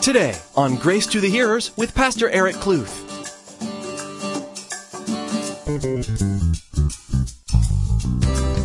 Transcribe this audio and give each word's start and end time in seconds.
Today 0.00 0.34
on 0.56 0.76
Grace 0.76 1.06
to 1.08 1.20
the 1.20 1.28
Hearers 1.28 1.76
with 1.76 1.94
Pastor 1.94 2.30
Eric 2.30 2.54
Kluth. 2.56 3.04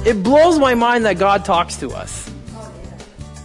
It 0.05 0.23
blows 0.23 0.59
my 0.59 0.75
mind 0.75 1.05
that 1.05 1.17
God 1.17 1.43
talks 1.43 1.77
to 1.77 1.89
us. 1.89 2.31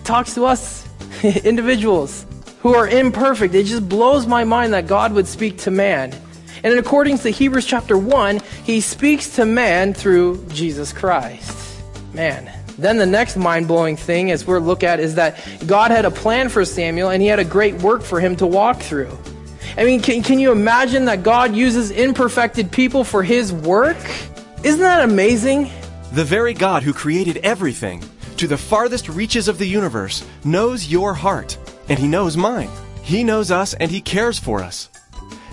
Talks 0.04 0.34
to 0.34 0.44
us, 0.44 0.86
individuals 1.22 2.26
who 2.60 2.74
are 2.74 2.86
imperfect. 2.86 3.54
It 3.54 3.64
just 3.64 3.88
blows 3.88 4.26
my 4.26 4.44
mind 4.44 4.74
that 4.74 4.86
God 4.86 5.12
would 5.12 5.26
speak 5.26 5.58
to 5.58 5.70
man. 5.70 6.14
And 6.62 6.78
according 6.78 7.18
to 7.18 7.30
Hebrews 7.30 7.66
chapter 7.66 7.96
1, 7.96 8.40
he 8.64 8.80
speaks 8.80 9.36
to 9.36 9.46
man 9.46 9.94
through 9.94 10.44
Jesus 10.48 10.92
Christ. 10.92 11.80
Man. 12.12 12.57
Then 12.78 12.96
the 12.96 13.06
next 13.06 13.36
mind 13.36 13.66
blowing 13.66 13.96
thing, 13.96 14.30
as 14.30 14.46
we're 14.46 14.60
look 14.60 14.84
at, 14.84 15.00
is 15.00 15.16
that 15.16 15.36
God 15.66 15.90
had 15.90 16.04
a 16.04 16.10
plan 16.10 16.48
for 16.48 16.64
Samuel 16.64 17.10
and 17.10 17.20
he 17.20 17.28
had 17.28 17.40
a 17.40 17.44
great 17.44 17.74
work 17.82 18.02
for 18.02 18.20
him 18.20 18.36
to 18.36 18.46
walk 18.46 18.80
through. 18.80 19.18
I 19.76 19.84
mean, 19.84 20.00
can, 20.00 20.22
can 20.22 20.38
you 20.38 20.52
imagine 20.52 21.04
that 21.06 21.22
God 21.22 21.54
uses 21.54 21.90
imperfected 21.90 22.70
people 22.70 23.02
for 23.02 23.22
his 23.22 23.52
work? 23.52 23.98
Isn't 24.62 24.80
that 24.80 25.02
amazing? 25.02 25.70
The 26.12 26.24
very 26.24 26.54
God 26.54 26.82
who 26.82 26.92
created 26.92 27.38
everything, 27.38 28.02
to 28.38 28.46
the 28.46 28.56
farthest 28.56 29.08
reaches 29.08 29.48
of 29.48 29.58
the 29.58 29.66
universe, 29.66 30.24
knows 30.44 30.86
your 30.86 31.14
heart, 31.14 31.58
and 31.88 31.98
he 31.98 32.06
knows 32.06 32.36
mine. 32.36 32.70
He 33.02 33.24
knows 33.24 33.50
us 33.50 33.74
and 33.74 33.90
he 33.90 34.00
cares 34.00 34.38
for 34.38 34.62
us. 34.62 34.88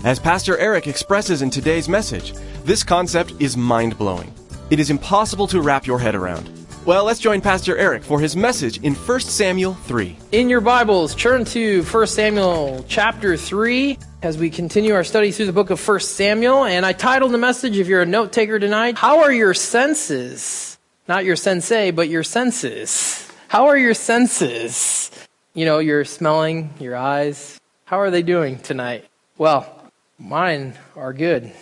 As 0.04 0.20
Pastor 0.20 0.56
Eric 0.58 0.86
expresses 0.86 1.42
in 1.42 1.50
today's 1.50 1.88
message, 1.88 2.32
this 2.64 2.84
concept 2.84 3.32
is 3.40 3.56
mind 3.56 3.98
blowing. 3.98 4.32
It 4.70 4.78
is 4.78 4.90
impossible 4.90 5.46
to 5.48 5.60
wrap 5.60 5.86
your 5.86 5.98
head 5.98 6.14
around. 6.14 6.50
Well, 6.86 7.02
let's 7.02 7.18
join 7.18 7.40
Pastor 7.40 7.76
Eric 7.76 8.04
for 8.04 8.20
his 8.20 8.36
message 8.36 8.78
in 8.84 8.94
1 8.94 9.20
Samuel 9.22 9.74
3. 9.74 10.16
In 10.30 10.48
your 10.48 10.60
Bibles, 10.60 11.16
turn 11.16 11.44
to 11.46 11.82
1 11.82 12.06
Samuel 12.06 12.84
chapter 12.88 13.36
3 13.36 13.98
as 14.22 14.38
we 14.38 14.50
continue 14.50 14.94
our 14.94 15.02
study 15.02 15.32
through 15.32 15.46
the 15.46 15.52
book 15.52 15.70
of 15.70 15.84
1 15.84 15.98
Samuel. 15.98 16.64
And 16.64 16.86
I 16.86 16.92
titled 16.92 17.32
the 17.32 17.38
message, 17.38 17.76
if 17.76 17.88
you're 17.88 18.02
a 18.02 18.06
note 18.06 18.32
taker 18.32 18.60
tonight, 18.60 18.98
How 18.98 19.24
are 19.24 19.32
your 19.32 19.52
senses? 19.52 20.78
Not 21.08 21.24
your 21.24 21.34
sensei, 21.34 21.90
but 21.90 22.08
your 22.08 22.22
senses. 22.22 23.28
How 23.48 23.66
are 23.66 23.76
your 23.76 23.94
senses? 23.94 25.10
You 25.54 25.64
know, 25.64 25.80
your 25.80 26.04
smelling, 26.04 26.72
your 26.78 26.94
eyes. 26.94 27.60
How 27.86 27.98
are 27.98 28.12
they 28.12 28.22
doing 28.22 28.60
tonight? 28.60 29.04
Well, 29.38 29.90
mine 30.20 30.74
are 30.94 31.12
good. 31.12 31.52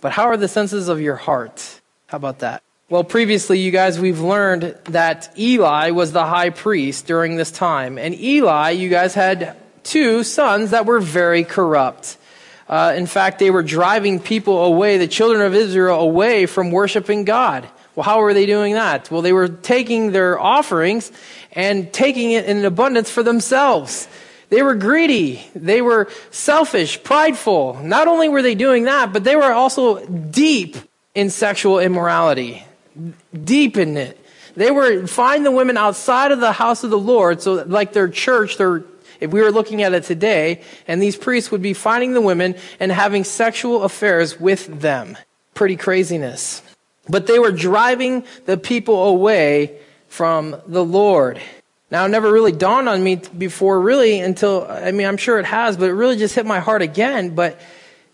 But 0.00 0.12
how 0.12 0.26
are 0.26 0.36
the 0.36 0.46
senses 0.46 0.88
of 0.88 1.00
your 1.00 1.16
heart? 1.16 1.80
How 2.06 2.18
about 2.18 2.38
that? 2.38 2.62
Well, 2.90 3.04
previously, 3.04 3.58
you 3.58 3.70
guys, 3.70 4.00
we've 4.00 4.20
learned 4.20 4.74
that 4.84 5.30
Eli 5.38 5.90
was 5.90 6.12
the 6.12 6.24
high 6.24 6.48
priest 6.48 7.06
during 7.06 7.36
this 7.36 7.50
time. 7.50 7.98
And 7.98 8.18
Eli, 8.18 8.70
you 8.70 8.88
guys 8.88 9.12
had 9.12 9.58
two 9.82 10.24
sons 10.24 10.70
that 10.70 10.86
were 10.86 10.98
very 10.98 11.44
corrupt. 11.44 12.16
Uh, 12.66 12.94
in 12.96 13.04
fact, 13.04 13.40
they 13.40 13.50
were 13.50 13.62
driving 13.62 14.18
people 14.18 14.64
away, 14.64 14.96
the 14.96 15.06
children 15.06 15.42
of 15.42 15.54
Israel, 15.54 16.00
away 16.00 16.46
from 16.46 16.70
worshiping 16.70 17.26
God. 17.26 17.68
Well, 17.94 18.04
how 18.04 18.20
were 18.20 18.32
they 18.32 18.46
doing 18.46 18.72
that? 18.72 19.10
Well, 19.10 19.20
they 19.20 19.34
were 19.34 19.48
taking 19.48 20.12
their 20.12 20.40
offerings 20.40 21.12
and 21.52 21.92
taking 21.92 22.30
it 22.30 22.46
in 22.46 22.64
abundance 22.64 23.10
for 23.10 23.22
themselves. 23.22 24.08
They 24.48 24.62
were 24.62 24.74
greedy. 24.74 25.46
They 25.54 25.82
were 25.82 26.08
selfish, 26.30 27.02
prideful. 27.02 27.82
Not 27.82 28.08
only 28.08 28.30
were 28.30 28.40
they 28.40 28.54
doing 28.54 28.84
that, 28.84 29.12
but 29.12 29.24
they 29.24 29.36
were 29.36 29.52
also 29.52 30.06
deep 30.06 30.78
in 31.14 31.28
sexual 31.28 31.80
immorality 31.80 32.64
deep 33.44 33.76
in 33.76 33.96
it. 33.96 34.18
They 34.56 34.70
were 34.70 35.06
find 35.06 35.46
the 35.46 35.50
women 35.50 35.76
outside 35.76 36.32
of 36.32 36.40
the 36.40 36.52
house 36.52 36.84
of 36.84 36.90
the 36.90 36.98
Lord, 36.98 37.40
so 37.40 37.64
like 37.66 37.92
their 37.92 38.08
church, 38.08 38.56
their 38.56 38.84
if 39.20 39.32
we 39.32 39.40
were 39.40 39.50
looking 39.50 39.82
at 39.82 39.94
it 39.94 40.04
today, 40.04 40.62
and 40.86 41.02
these 41.02 41.16
priests 41.16 41.50
would 41.50 41.62
be 41.62 41.74
finding 41.74 42.12
the 42.12 42.20
women 42.20 42.54
and 42.78 42.92
having 42.92 43.24
sexual 43.24 43.82
affairs 43.82 44.38
with 44.38 44.80
them. 44.80 45.16
Pretty 45.54 45.76
craziness. 45.76 46.62
But 47.08 47.26
they 47.26 47.38
were 47.38 47.52
driving 47.52 48.24
the 48.46 48.56
people 48.56 49.08
away 49.08 49.78
from 50.08 50.56
the 50.66 50.84
Lord. 50.84 51.40
Now, 51.90 52.04
it 52.04 52.10
never 52.10 52.30
really 52.30 52.52
dawned 52.52 52.88
on 52.88 53.02
me 53.02 53.16
before, 53.16 53.80
really, 53.80 54.20
until, 54.20 54.66
I 54.68 54.92
mean, 54.92 55.06
I'm 55.06 55.16
sure 55.16 55.38
it 55.38 55.46
has, 55.46 55.76
but 55.76 55.88
it 55.88 55.94
really 55.94 56.16
just 56.16 56.34
hit 56.34 56.44
my 56.44 56.60
heart 56.60 56.82
again. 56.82 57.34
But, 57.34 57.58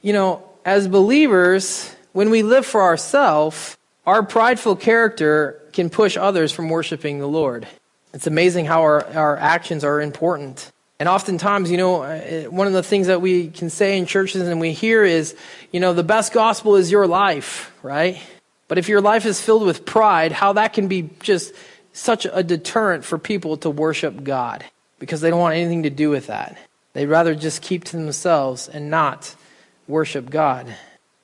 you 0.00 0.12
know, 0.12 0.48
as 0.64 0.86
believers, 0.86 1.94
when 2.12 2.30
we 2.30 2.42
live 2.42 2.64
for 2.64 2.82
ourselves, 2.82 3.76
our 4.06 4.22
prideful 4.22 4.76
character 4.76 5.60
can 5.72 5.90
push 5.90 6.16
others 6.16 6.52
from 6.52 6.68
worshiping 6.68 7.18
the 7.18 7.28
Lord. 7.28 7.66
It's 8.12 8.26
amazing 8.26 8.66
how 8.66 8.82
our, 8.82 9.04
our 9.14 9.36
actions 9.36 9.82
are 9.82 10.00
important. 10.00 10.70
And 11.00 11.08
oftentimes, 11.08 11.70
you 11.70 11.76
know, 11.76 12.02
uh, 12.02 12.44
one 12.44 12.66
of 12.66 12.72
the 12.72 12.82
things 12.82 13.08
that 13.08 13.20
we 13.20 13.48
can 13.48 13.70
say 13.70 13.98
in 13.98 14.06
churches 14.06 14.46
and 14.46 14.60
we 14.60 14.72
hear 14.72 15.04
is, 15.04 15.34
you 15.72 15.80
know, 15.80 15.92
the 15.92 16.04
best 16.04 16.32
gospel 16.32 16.76
is 16.76 16.92
your 16.92 17.06
life, 17.06 17.72
right? 17.82 18.20
But 18.68 18.78
if 18.78 18.88
your 18.88 19.00
life 19.00 19.26
is 19.26 19.40
filled 19.40 19.66
with 19.66 19.84
pride, 19.84 20.32
how 20.32 20.52
that 20.54 20.72
can 20.72 20.86
be 20.86 21.10
just 21.20 21.52
such 21.92 22.26
a 22.30 22.42
deterrent 22.42 23.04
for 23.04 23.18
people 23.18 23.56
to 23.58 23.70
worship 23.70 24.22
God 24.22 24.64
because 24.98 25.20
they 25.20 25.30
don't 25.30 25.40
want 25.40 25.56
anything 25.56 25.82
to 25.82 25.90
do 25.90 26.10
with 26.10 26.28
that. 26.28 26.56
They'd 26.92 27.06
rather 27.06 27.34
just 27.34 27.62
keep 27.62 27.84
to 27.84 27.96
themselves 27.96 28.68
and 28.68 28.90
not 28.90 29.34
worship 29.88 30.30
God. 30.30 30.72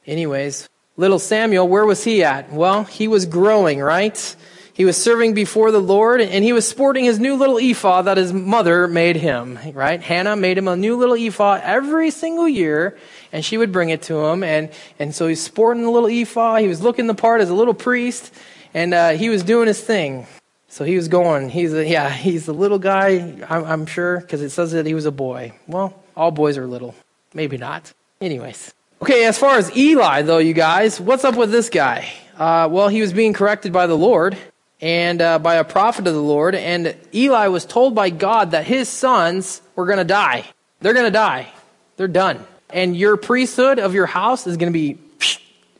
Anyways, 0.07 0.69
Little 1.01 1.19
Samuel, 1.19 1.67
where 1.67 1.87
was 1.87 2.05
he 2.05 2.23
at? 2.23 2.53
Well, 2.53 2.85
he 2.85 3.09
was 3.09 3.25
growing, 3.25 3.81
right? 3.81 4.37
He 4.75 4.85
was 4.85 5.03
serving 5.03 5.33
before 5.33 5.71
the 5.71 5.81
Lord 5.81 6.21
and 6.21 6.45
he 6.45 6.53
was 6.53 6.69
sporting 6.69 7.07
his 7.07 7.19
new 7.19 7.37
little 7.37 7.57
ephod 7.57 8.05
that 8.05 8.19
his 8.19 8.35
mother 8.35 8.87
made 8.87 9.17
him, 9.17 9.59
right? 9.73 10.03
Hannah 10.03 10.37
made 10.37 10.59
him 10.59 10.69
a 10.69 10.77
new 10.77 10.99
little 10.99 11.15
ephod 11.15 11.63
every 11.65 12.11
single 12.11 12.47
year 12.47 12.99
and 13.33 13.43
she 13.43 13.57
would 13.57 13.73
bring 13.73 13.89
it 13.89 14.03
to 14.03 14.27
him. 14.27 14.45
And, 14.45 14.69
and 14.99 15.15
so 15.15 15.27
he's 15.27 15.43
sporting 15.43 15.85
the 15.85 15.91
little 15.91 16.11
ephod. 16.11 16.61
He 16.61 16.69
was 16.69 16.83
looking 16.83 17.07
the 17.07 17.15
part 17.15 17.41
as 17.41 17.49
a 17.49 17.55
little 17.55 17.73
priest 17.73 18.35
and 18.75 18.93
uh, 18.93 19.11
he 19.13 19.31
was 19.31 19.43
doing 19.43 19.69
his 19.69 19.81
thing. 19.81 20.27
So 20.69 20.85
he 20.85 20.97
was 20.97 21.09
going. 21.09 21.49
He's 21.49 21.73
a, 21.73 21.87
yeah, 21.87 22.11
he's 22.11 22.47
a 22.47 22.53
little 22.53 22.79
guy, 22.79 23.39
I'm, 23.49 23.65
I'm 23.65 23.87
sure, 23.87 24.21
because 24.21 24.43
it 24.43 24.51
says 24.51 24.73
that 24.73 24.85
he 24.85 24.93
was 24.93 25.07
a 25.07 25.11
boy. 25.11 25.55
Well, 25.67 25.95
all 26.15 26.31
boys 26.31 26.59
are 26.59 26.67
little. 26.67 26.95
Maybe 27.33 27.57
not. 27.57 27.91
Anyways. 28.21 28.75
Okay, 29.03 29.25
as 29.25 29.39
far 29.39 29.57
as 29.57 29.75
Eli, 29.75 30.21
though, 30.21 30.37
you 30.37 30.53
guys, 30.53 31.01
what's 31.01 31.25
up 31.25 31.35
with 31.35 31.51
this 31.51 31.71
guy? 31.71 32.13
Uh, 32.37 32.69
well, 32.71 32.89
he 32.89 33.01
was 33.01 33.15
being 33.15 33.33
corrected 33.33 33.73
by 33.73 33.87
the 33.87 33.97
Lord 33.97 34.37
and 34.79 35.23
uh, 35.23 35.39
by 35.39 35.55
a 35.55 35.65
prophet 35.65 36.07
of 36.07 36.13
the 36.13 36.21
Lord, 36.21 36.55
and 36.55 36.95
Eli 37.15 37.47
was 37.47 37.65
told 37.65 37.95
by 37.95 38.11
God 38.11 38.51
that 38.51 38.67
his 38.67 38.91
sons 38.91 39.63
were 39.75 39.87
going 39.87 39.97
to 39.97 40.05
die. 40.05 40.45
They're 40.81 40.93
going 40.93 41.07
to 41.07 41.11
die. 41.11 41.51
They're 41.97 42.09
done. 42.09 42.45
And 42.69 42.95
your 42.95 43.17
priesthood 43.17 43.79
of 43.79 43.95
your 43.95 44.05
house 44.05 44.47
is 44.47 44.59
going 44.59 44.71
to 44.71 44.79
be, 44.79 44.99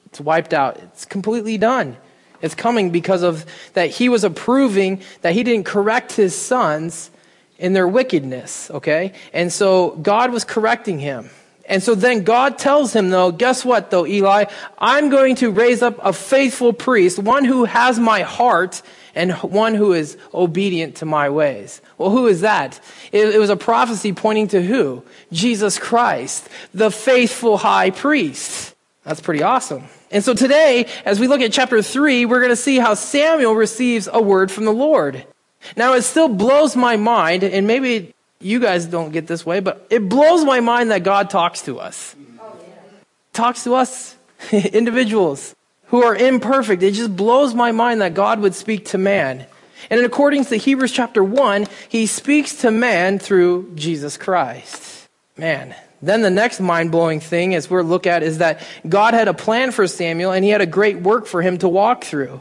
it's 0.07 0.21
wiped 0.21 0.55
out. 0.55 0.79
It's 0.79 1.05
completely 1.05 1.59
done. 1.59 1.99
It's 2.41 2.55
coming 2.55 2.89
because 2.89 3.23
of 3.23 3.45
that 3.75 3.91
he 3.91 4.09
was 4.09 4.25
approving 4.25 5.03
that 5.21 5.35
he 5.35 5.43
didn't 5.43 5.67
correct 5.67 6.13
his 6.13 6.35
sons 6.35 7.11
in 7.59 7.75
their 7.75 7.87
wickedness, 7.87 8.71
okay? 8.71 9.13
And 9.35 9.53
so 9.53 9.91
God 9.91 10.33
was 10.33 10.45
correcting 10.45 10.99
him. 10.99 11.29
And 11.71 11.81
so 11.85 11.95
then 11.95 12.25
God 12.25 12.59
tells 12.59 12.93
him, 12.95 13.11
though, 13.11 13.31
guess 13.31 13.65
what, 13.65 13.93
though, 13.93 14.05
Eli? 14.05 14.47
I'm 14.77 15.09
going 15.09 15.37
to 15.37 15.53
raise 15.53 15.83
up 15.83 16.01
a 16.03 16.13
faithful 16.13 16.73
priest, 16.73 17.21
one 17.21 17.45
who 17.45 17.65
has 17.65 17.97
my 17.97 18.23
heart 18.23 18.83
and 19.15 19.33
one 19.35 19.77
who 19.77 19.93
is 19.93 20.19
obedient 20.35 20.97
to 20.97 21.07
my 21.07 21.31
ways. 21.31 21.81
Well, 21.97 22.11
who 22.11 22.27
is 22.27 22.41
that? 22.41 22.81
It, 23.13 23.37
it 23.37 23.39
was 23.39 23.51
a 23.51 23.57
prophecy 23.57 24.13
pointing 24.13 24.49
to 24.49 24.61
who? 24.61 25.05
Jesus 25.31 25.79
Christ, 25.79 26.49
the 26.75 26.91
faithful 26.91 27.57
high 27.57 27.91
priest. 27.91 28.75
That's 29.05 29.21
pretty 29.21 29.45
awesome. 29.45 29.85
And 30.11 30.25
so 30.25 30.35
today, 30.35 30.89
as 31.05 31.21
we 31.21 31.29
look 31.29 31.41
at 31.41 31.53
chapter 31.53 31.81
3, 31.83 32.25
we're 32.25 32.41
going 32.41 32.51
to 32.51 32.57
see 32.57 32.79
how 32.79 32.95
Samuel 32.95 33.55
receives 33.55 34.09
a 34.13 34.21
word 34.21 34.51
from 34.51 34.65
the 34.65 34.73
Lord. 34.73 35.25
Now, 35.77 35.93
it 35.93 36.03
still 36.03 36.29
blows 36.29 36.75
my 36.75 36.97
mind, 36.97 37.45
and 37.45 37.69
maybe 37.69 38.13
you 38.41 38.59
guys 38.59 38.87
don't 38.87 39.11
get 39.13 39.27
this 39.27 39.45
way, 39.45 39.61
but 39.61 39.87
it 39.91 40.09
blows 40.09 40.45
my 40.45 40.61
mind 40.61 40.91
that 40.91 41.03
God 41.03 41.31
talks 41.31 41.63
to 41.63 41.79
us. 41.79 42.17
Talks 43.33 43.65
to 43.65 43.75
us, 43.75 44.17
individuals 44.53 45.55
who 45.87 46.03
are 46.03 46.17
imperfect. 46.17 46.83
It 46.83 46.93
just 46.93 47.15
blows 47.15 47.55
my 47.55 47.73
mind 47.73 48.01
that 48.01 48.15
God 48.15 48.41
would 48.41 48.55
speak 48.55 48.87
to 48.87 48.99
man. 48.99 49.47
And 49.91 50.01
according 50.01 50.45
to 50.47 50.57
Hebrews 50.57 50.93
chapter 50.93 51.23
1, 51.23 51.67
he 51.89 52.07
speaks 52.07 52.57
to 52.63 52.71
man 52.71 53.19
through 53.19 53.73
Jesus 53.75 54.17
Christ. 54.17 55.09
Man. 55.37 55.75
Then 56.03 56.23
the 56.23 56.31
next 56.31 56.61
mind 56.61 56.93
blowing 56.93 57.21
thing, 57.21 57.55
as 57.55 57.69
we're 57.69 57.83
look 57.83 58.07
at, 58.07 58.23
is 58.23 58.39
that 58.39 58.63
God 58.89 59.13
had 59.13 59.29
a 59.29 59.35
plan 59.35 59.71
for 59.71 59.87
Samuel 59.87 60.33
and 60.33 60.45
he 60.45 60.51
had 60.51 60.63
a 60.63 60.67
great 60.67 61.01
work 61.01 61.27
for 61.27 61.43
him 61.43 61.59
to 61.59 61.69
walk 61.69 62.05
through. 62.05 62.41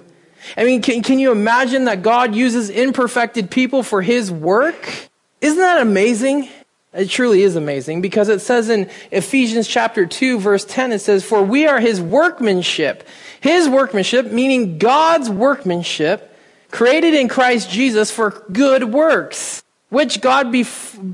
I 0.56 0.64
mean, 0.64 0.82
can, 0.82 1.04
can 1.04 1.20
you 1.20 1.32
imagine 1.32 1.86
that 1.86 2.02
God 2.02 2.34
uses 2.34 2.70
imperfected 2.70 3.52
people 3.52 3.84
for 3.84 4.02
his 4.02 4.32
work? 4.32 5.09
Isn't 5.42 5.58
that 5.58 5.82
amazing? 5.82 6.50
It 6.94 7.10
truly 7.10 7.44
is 7.44 7.56
amazing 7.56 8.02
because 8.02 8.30
it 8.30 8.42
says 8.42 8.70
in 8.70 8.90
Ephesians 9.12 9.68
chapter 9.68 10.06
2 10.06 10.40
verse 10.40 10.66
10, 10.66 10.92
it 10.92 11.00
says, 11.00 11.24
For 11.24 11.44
we 11.44 11.68
are 11.68 11.80
his 11.80 12.02
workmanship. 12.02 13.08
His 13.42 13.70
workmanship, 13.70 14.32
meaning 14.32 14.80
God's 14.80 15.30
workmanship, 15.30 16.36
created 16.72 17.14
in 17.14 17.28
Christ 17.28 17.70
Jesus 17.70 18.12
for 18.12 18.32
good 18.52 18.86
works. 18.86 19.64
which 19.90 20.22
God 20.22 20.52
be 20.52 20.66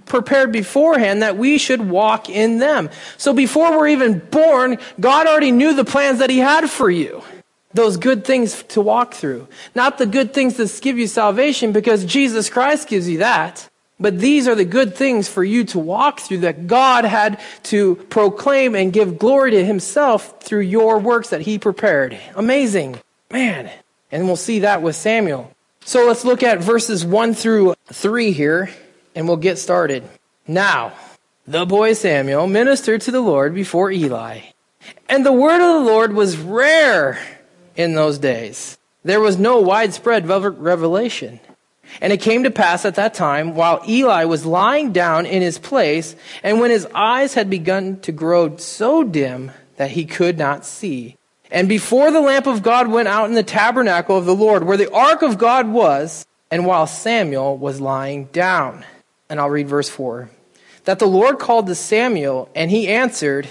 prepared 0.05 0.51
beforehand 0.51 1.21
that 1.21 1.37
we 1.37 1.57
should 1.57 1.89
walk 1.89 2.29
in 2.29 2.59
them. 2.59 2.89
So 3.17 3.31
before 3.31 3.77
we're 3.77 3.87
even 3.87 4.19
born, 4.19 4.79
God 4.99 5.27
already 5.27 5.51
knew 5.51 5.73
the 5.73 5.85
plans 5.85 6.19
that 6.19 6.29
He 6.29 6.39
had 6.39 6.69
for 6.69 6.89
you. 6.89 7.23
Those 7.73 7.97
good 7.97 8.25
things 8.25 8.63
to 8.69 8.81
walk 8.81 9.13
through. 9.13 9.47
Not 9.75 9.97
the 9.97 10.05
good 10.05 10.33
things 10.33 10.57
that 10.57 10.77
give 10.81 10.97
you 10.97 11.07
salvation 11.07 11.71
because 11.71 12.05
Jesus 12.05 12.49
Christ 12.49 12.87
gives 12.87 13.07
you 13.07 13.19
that. 13.19 13.69
But 13.99 14.19
these 14.19 14.47
are 14.47 14.55
the 14.55 14.65
good 14.65 14.95
things 14.95 15.29
for 15.29 15.43
you 15.43 15.63
to 15.65 15.79
walk 15.79 16.19
through 16.19 16.39
that 16.39 16.67
God 16.67 17.05
had 17.05 17.39
to 17.63 17.95
proclaim 17.95 18.75
and 18.75 18.91
give 18.91 19.17
glory 19.17 19.51
to 19.51 19.65
Himself 19.65 20.41
through 20.41 20.61
your 20.61 20.99
works 20.99 21.29
that 21.29 21.41
He 21.41 21.57
prepared. 21.57 22.17
Amazing. 22.35 22.99
Man. 23.31 23.71
And 24.11 24.25
we'll 24.25 24.35
see 24.35 24.59
that 24.59 24.81
with 24.81 24.95
Samuel. 24.95 25.51
So 25.85 26.07
let's 26.07 26.25
look 26.25 26.43
at 26.43 26.59
verses 26.59 27.05
1 27.05 27.33
through 27.35 27.75
3 27.87 28.31
here, 28.31 28.69
and 29.13 29.27
we'll 29.27 29.37
get 29.37 29.59
started. 29.59 30.03
Now, 30.47 30.93
the 31.47 31.65
boy 31.65 31.93
Samuel 31.93 32.47
ministered 32.47 33.01
to 33.01 33.11
the 33.11 33.21
Lord 33.21 33.53
before 33.53 33.91
Eli. 33.91 34.41
And 35.07 35.25
the 35.25 35.31
word 35.31 35.61
of 35.61 35.85
the 35.85 35.91
Lord 35.91 36.13
was 36.13 36.37
rare 36.37 37.19
in 37.75 37.93
those 37.93 38.17
days. 38.17 38.77
There 39.03 39.19
was 39.19 39.37
no 39.37 39.59
widespread 39.59 40.27
revelation. 40.27 41.39
And 42.01 42.11
it 42.11 42.21
came 42.21 42.43
to 42.43 42.51
pass 42.51 42.85
at 42.85 42.95
that 42.95 43.13
time, 43.13 43.55
while 43.55 43.81
Eli 43.87 44.25
was 44.25 44.45
lying 44.45 44.91
down 44.91 45.25
in 45.25 45.41
his 45.41 45.57
place, 45.57 46.15
and 46.43 46.59
when 46.59 46.71
his 46.71 46.87
eyes 46.93 47.33
had 47.33 47.49
begun 47.49 47.99
to 48.01 48.11
grow 48.11 48.57
so 48.57 49.03
dim 49.03 49.51
that 49.77 49.91
he 49.91 50.05
could 50.05 50.37
not 50.37 50.65
see, 50.65 51.17
and 51.51 51.69
before 51.69 52.11
the 52.11 52.21
lamp 52.21 52.47
of 52.47 52.63
God 52.63 52.87
went 52.87 53.07
out 53.07 53.29
in 53.29 53.35
the 53.35 53.43
tabernacle 53.43 54.17
of 54.17 54.25
the 54.25 54.35
Lord, 54.35 54.63
where 54.63 54.77
the 54.77 54.91
ark 54.91 55.21
of 55.21 55.37
God 55.37 55.67
was, 55.67 56.25
and 56.51 56.65
while 56.65 56.87
Samuel 56.87 57.57
was 57.57 57.81
lying 57.81 58.25
down. 58.25 58.85
And 59.29 59.39
I'll 59.39 59.49
read 59.49 59.67
verse 59.67 59.89
4. 59.89 60.29
That 60.85 60.99
the 60.99 61.07
Lord 61.07 61.39
called 61.39 61.67
to 61.67 61.75
Samuel, 61.75 62.49
and 62.55 62.69
he 62.69 62.87
answered, 62.87 63.47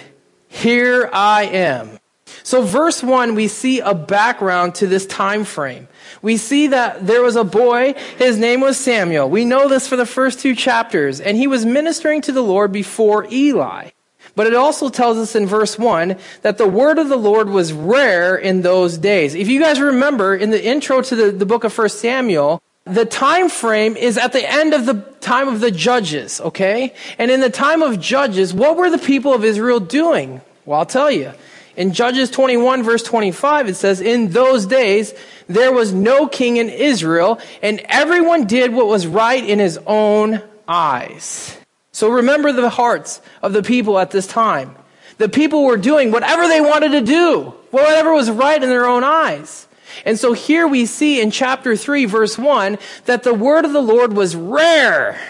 Here 0.49 1.09
I 1.13 1.45
am. 1.45 1.99
So, 2.43 2.63
verse 2.63 3.03
1, 3.03 3.35
we 3.35 3.49
see 3.49 3.81
a 3.81 3.95
background 3.95 4.75
to 4.77 4.87
this 4.87 5.07
time 5.07 5.45
frame. 5.45 5.89
We 6.23 6.37
see 6.37 6.69
that 6.69 7.07
there 7.07 7.23
was 7.23 7.37
a 7.37 7.45
boy, 7.45 7.95
his 8.19 8.39
name 8.39 8.61
was 8.61 8.77
Samuel. 8.77 9.31
We 9.31 9.45
know 9.45 9.69
this 9.69 9.87
for 9.87 9.97
the 9.97 10.07
first 10.07 10.41
two 10.41 10.55
chapters, 10.55 11.21
and 11.21 11.37
he 11.37 11.47
was 11.47 11.65
ministering 11.65 12.23
to 12.23 12.33
the 12.33 12.43
Lord 12.43 12.73
before 12.73 13.27
Eli. 13.31 13.91
But 14.37 14.47
it 14.47 14.55
also 14.55 14.89
tells 14.89 15.17
us 15.17 15.37
in 15.37 15.47
verse 15.47 15.79
1 15.79 16.17
that 16.43 16.59
the 16.59 16.67
word 16.67 16.99
of 16.99 17.09
the 17.09 17.17
Lord 17.17 17.49
was 17.49 17.73
rare 17.73 18.37
in 18.37 18.63
those 18.63 18.99
days. 18.99 19.35
If 19.35 19.49
you 19.49 19.61
guys 19.61 19.81
remember 19.81 20.35
in 20.35 20.51
the 20.51 20.65
intro 20.65 21.03
to 21.03 21.15
the, 21.15 21.31
the 21.31 21.47
book 21.47 21.65
of 21.65 21.77
1 21.77 21.89
Samuel, 21.91 22.61
the 22.85 23.07
time 23.07 23.49
frame 23.49 23.97
is 23.97 24.19
at 24.19 24.33
the 24.33 24.51
end 24.51 24.75
of 24.75 24.87
the 24.87 24.95
time 25.21 25.49
of 25.49 25.61
the 25.61 25.71
judges, 25.71 26.41
okay? 26.41 26.93
And 27.19 27.31
in 27.31 27.41
the 27.41 27.51
time 27.51 27.83
of 27.83 28.01
judges, 28.01 28.53
what 28.53 28.77
were 28.77 28.91
the 28.91 28.99
people 28.99 29.33
of 29.33 29.45
Israel 29.45 29.81
doing? 29.81 30.41
Well, 30.67 30.81
I'll 30.81 30.87
tell 30.87 31.11
you. 31.11 31.33
In 31.77 31.93
Judges 31.93 32.31
21 32.31 32.83
verse 32.83 33.03
25, 33.03 33.69
it 33.69 33.75
says, 33.75 34.01
In 34.01 34.31
those 34.31 34.67
days, 34.67 35.15
there 35.49 35.73
was 35.73 35.93
no 35.93 36.29
king 36.29 36.57
in 36.57 36.69
Israel, 36.69 37.41
and 37.63 37.81
everyone 37.87 38.47
did 38.47 38.73
what 38.73 38.87
was 38.87 39.07
right 39.07 39.45
in 39.45 39.59
his 39.59 39.79
own 39.87 40.43
eyes. 40.69 41.57
So 41.93 42.11
remember 42.11 42.53
the 42.53 42.71
hearts 42.71 43.21
of 43.43 43.53
the 43.53 43.63
people 43.63 43.99
at 43.99 44.11
this 44.11 44.27
time. 44.27 44.75
The 45.19 45.29
people 45.29 45.65
were 45.65 45.77
doing 45.77 46.11
whatever 46.11 46.49
they 46.49 46.61
wanted 46.61 46.93
to 46.93 47.01
do, 47.01 47.55
whatever 47.71 48.13
was 48.13 48.31
right 48.31 48.61
in 48.61 48.69
their 48.69 48.87
own 48.87 49.05
eyes. 49.05 49.69
And 50.05 50.19
so 50.19 50.33
here 50.33 50.67
we 50.67 50.87
see 50.87 51.21
in 51.21 51.31
chapter 51.31 51.77
3, 51.77 52.05
verse 52.07 52.37
1, 52.37 52.79
that 53.05 53.23
the 53.23 53.35
word 53.35 53.65
of 53.65 53.73
the 53.73 53.83
Lord 53.83 54.13
was 54.13 54.35
rare. 54.35 55.21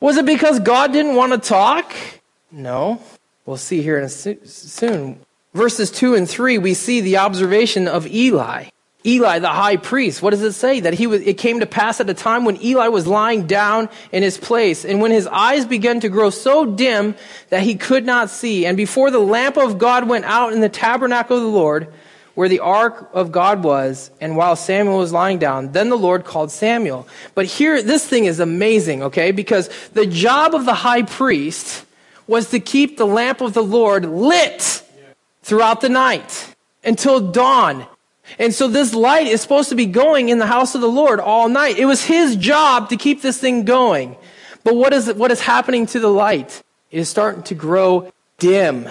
Was 0.00 0.16
it 0.16 0.24
because 0.24 0.60
God 0.60 0.92
didn't 0.92 1.14
want 1.14 1.32
to 1.32 1.38
talk? 1.38 1.94
No. 2.50 3.02
We'll 3.44 3.58
see 3.58 3.82
here 3.82 3.98
in 3.98 4.04
a 4.04 4.08
soon. 4.08 5.20
Verses 5.54 5.90
2 5.92 6.14
and 6.14 6.28
3, 6.28 6.58
we 6.58 6.74
see 6.74 7.00
the 7.00 7.18
observation 7.18 7.86
of 7.86 8.06
Eli. 8.06 8.66
Eli, 9.06 9.38
the 9.38 9.48
high 9.48 9.76
priest, 9.76 10.22
what 10.22 10.30
does 10.30 10.42
it 10.42 10.52
say? 10.52 10.80
That 10.80 10.94
he 10.94 11.06
was, 11.06 11.20
it 11.22 11.36
came 11.36 11.60
to 11.60 11.66
pass 11.66 12.00
at 12.00 12.08
a 12.08 12.14
time 12.14 12.44
when 12.44 12.60
Eli 12.62 12.88
was 12.88 13.06
lying 13.06 13.46
down 13.46 13.90
in 14.12 14.22
his 14.22 14.38
place, 14.38 14.84
and 14.84 15.00
when 15.00 15.10
his 15.10 15.26
eyes 15.26 15.66
began 15.66 16.00
to 16.00 16.08
grow 16.08 16.30
so 16.30 16.64
dim 16.64 17.14
that 17.50 17.62
he 17.62 17.74
could 17.74 18.06
not 18.06 18.30
see, 18.30 18.64
and 18.64 18.76
before 18.76 19.10
the 19.10 19.18
lamp 19.18 19.58
of 19.58 19.78
God 19.78 20.08
went 20.08 20.24
out 20.24 20.54
in 20.54 20.60
the 20.60 20.70
tabernacle 20.70 21.36
of 21.36 21.42
the 21.42 21.48
Lord, 21.50 21.92
where 22.34 22.48
the 22.48 22.60
ark 22.60 23.10
of 23.12 23.30
God 23.30 23.62
was, 23.62 24.10
and 24.20 24.36
while 24.36 24.56
Samuel 24.56 24.98
was 24.98 25.12
lying 25.12 25.38
down, 25.38 25.72
then 25.72 25.90
the 25.90 25.98
Lord 25.98 26.24
called 26.24 26.50
Samuel. 26.50 27.06
But 27.34 27.46
here, 27.46 27.82
this 27.82 28.06
thing 28.06 28.24
is 28.24 28.40
amazing, 28.40 29.02
okay? 29.04 29.30
Because 29.32 29.68
the 29.92 30.06
job 30.06 30.54
of 30.54 30.64
the 30.64 30.74
high 30.74 31.02
priest 31.02 31.84
was 32.26 32.50
to 32.50 32.58
keep 32.58 32.96
the 32.96 33.06
lamp 33.06 33.42
of 33.42 33.52
the 33.52 33.62
Lord 33.62 34.06
lit 34.06 34.82
throughout 35.44 35.80
the 35.80 35.88
night 35.88 36.56
until 36.82 37.20
dawn 37.20 37.86
and 38.38 38.54
so 38.54 38.68
this 38.68 38.94
light 38.94 39.26
is 39.26 39.40
supposed 39.40 39.68
to 39.68 39.74
be 39.74 39.86
going 39.86 40.28
in 40.28 40.38
the 40.38 40.46
house 40.46 40.74
of 40.74 40.80
the 40.80 40.88
Lord 40.88 41.20
all 41.20 41.48
night. 41.48 41.78
It 41.78 41.86
was 41.86 42.04
his 42.04 42.36
job 42.36 42.88
to 42.88 42.96
keep 42.96 43.22
this 43.22 43.38
thing 43.38 43.64
going. 43.64 44.16
But 44.64 44.76
what 44.76 44.92
is, 44.92 45.12
what 45.12 45.30
is 45.30 45.40
happening 45.40 45.86
to 45.86 46.00
the 46.00 46.08
light? 46.08 46.62
It 46.90 47.00
is 47.00 47.08
starting 47.08 47.42
to 47.44 47.54
grow 47.54 48.12
dim. 48.38 48.88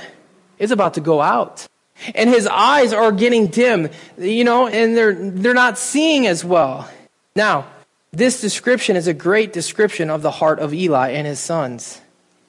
It's 0.60 0.72
about 0.72 0.94
to 0.96 1.02
go 1.02 1.20
out. 1.22 1.68
And 2.14 2.30
his 2.30 2.48
eyes 2.48 2.94
are 2.94 3.12
getting 3.12 3.48
dim, 3.48 3.90
you 4.18 4.44
know, 4.44 4.68
and 4.68 4.96
they're, 4.96 5.14
they're 5.14 5.54
not 5.54 5.78
seeing 5.78 6.28
as 6.28 6.44
well. 6.44 6.90
Now, 7.36 7.68
this 8.12 8.42
description 8.42 8.96
is 8.96 9.08
a 9.08 9.14
great 9.14 9.54
description 9.54 10.10
of 10.10 10.22
the 10.22 10.32
heart 10.32 10.60
of 10.60 10.74
Eli 10.74 11.10
and 11.12 11.26
his 11.26 11.40
sons. 11.40 12.02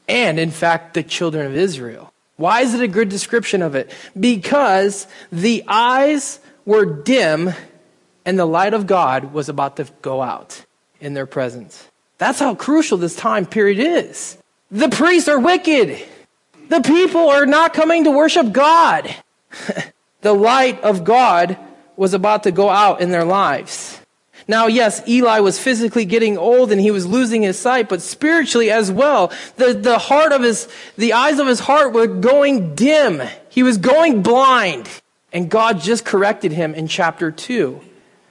And, 0.06 0.38
in 0.38 0.50
fact, 0.50 0.94
the 0.94 1.02
children 1.02 1.46
of 1.46 1.56
Israel. 1.56 2.12
Why 2.36 2.62
is 2.62 2.74
it 2.74 2.80
a 2.80 2.88
good 2.88 3.08
description 3.08 3.62
of 3.62 3.74
it? 3.74 3.92
Because 4.18 5.06
the 5.30 5.64
eyes 5.68 6.40
were 6.64 6.84
dim 6.84 7.52
and 8.24 8.38
the 8.38 8.46
light 8.46 8.74
of 8.74 8.86
God 8.86 9.32
was 9.32 9.48
about 9.48 9.76
to 9.76 9.86
go 10.02 10.22
out 10.22 10.64
in 11.00 11.14
their 11.14 11.26
presence. 11.26 11.88
That's 12.18 12.40
how 12.40 12.54
crucial 12.54 12.98
this 12.98 13.16
time 13.16 13.46
period 13.46 13.78
is. 13.78 14.38
The 14.70 14.88
priests 14.88 15.28
are 15.28 15.38
wicked. 15.38 16.04
The 16.68 16.80
people 16.80 17.28
are 17.28 17.46
not 17.46 17.74
coming 17.74 18.04
to 18.04 18.10
worship 18.10 18.52
God. 18.52 19.14
the 20.22 20.32
light 20.32 20.82
of 20.82 21.04
God 21.04 21.58
was 21.96 22.14
about 22.14 22.44
to 22.44 22.50
go 22.50 22.68
out 22.70 23.00
in 23.00 23.10
their 23.10 23.24
lives. 23.24 24.00
Now, 24.46 24.66
yes, 24.66 25.06
Eli 25.08 25.40
was 25.40 25.58
physically 25.58 26.04
getting 26.04 26.36
old 26.36 26.70
and 26.70 26.80
he 26.80 26.90
was 26.90 27.06
losing 27.06 27.42
his 27.42 27.58
sight, 27.58 27.88
but 27.88 28.02
spiritually 28.02 28.70
as 28.70 28.90
well, 28.90 29.32
the, 29.56 29.72
the 29.72 29.98
heart 29.98 30.32
of 30.32 30.42
his, 30.42 30.68
the 30.96 31.14
eyes 31.14 31.38
of 31.38 31.46
his 31.46 31.60
heart 31.60 31.92
were 31.92 32.06
going 32.06 32.74
dim. 32.74 33.22
He 33.48 33.62
was 33.62 33.78
going 33.78 34.22
blind. 34.22 34.88
And 35.32 35.50
God 35.50 35.80
just 35.80 36.04
corrected 36.04 36.52
him 36.52 36.74
in 36.74 36.86
chapter 36.86 37.30
2 37.30 37.80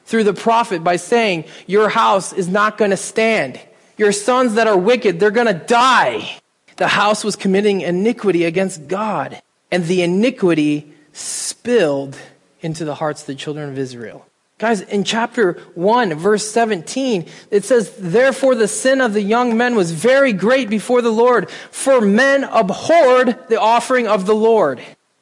through 0.06 0.24
the 0.24 0.34
prophet 0.34 0.84
by 0.84 0.98
saying, 0.98 1.46
Your 1.68 1.90
house 1.90 2.32
is 2.32 2.48
not 2.48 2.78
going 2.78 2.92
to 2.92 2.98
stand. 2.98 3.60
Your 3.98 4.12
sons 4.12 4.56
that 4.56 4.68
are 4.68 4.78
wicked, 4.78 5.20
they're 5.20 5.32
going 5.32 5.48
to 5.48 5.54
die. 5.54 6.40
The 6.78 6.88
house 6.88 7.24
was 7.24 7.36
committing 7.36 7.82
iniquity 7.82 8.46
against 8.46 8.88
God, 8.88 9.42
and 9.72 9.86
the 9.86 10.02
iniquity 10.02 10.94
spilled 11.12 12.18
into 12.62 12.86
the 12.86 12.96
hearts 12.96 13.22
of 13.22 13.28
the 13.28 13.36
children 13.36 13.70
of 13.70 13.78
Israel. 13.78 14.26
Guys, 14.64 14.80
in 14.80 15.04
chapter 15.04 15.56
1, 15.76 16.14
verse 16.14 16.50
17, 16.50 17.26
it 17.52 17.66
says, 17.66 17.94
Therefore 17.98 18.56
the 18.56 18.70
sin 18.70 19.02
of 19.02 19.12
the 19.12 19.22
young 19.22 19.58
men 19.58 19.76
was 19.76 19.92
very 19.92 20.32
great 20.32 20.70
before 20.70 21.02
the 21.02 21.12
Lord, 21.12 21.52
for 21.52 22.00
men 22.00 22.46
abhorred 22.46 23.38
the 23.50 23.60
offering 23.60 24.08
of 24.08 24.26
the 24.26 24.34
Lord. 24.34 24.80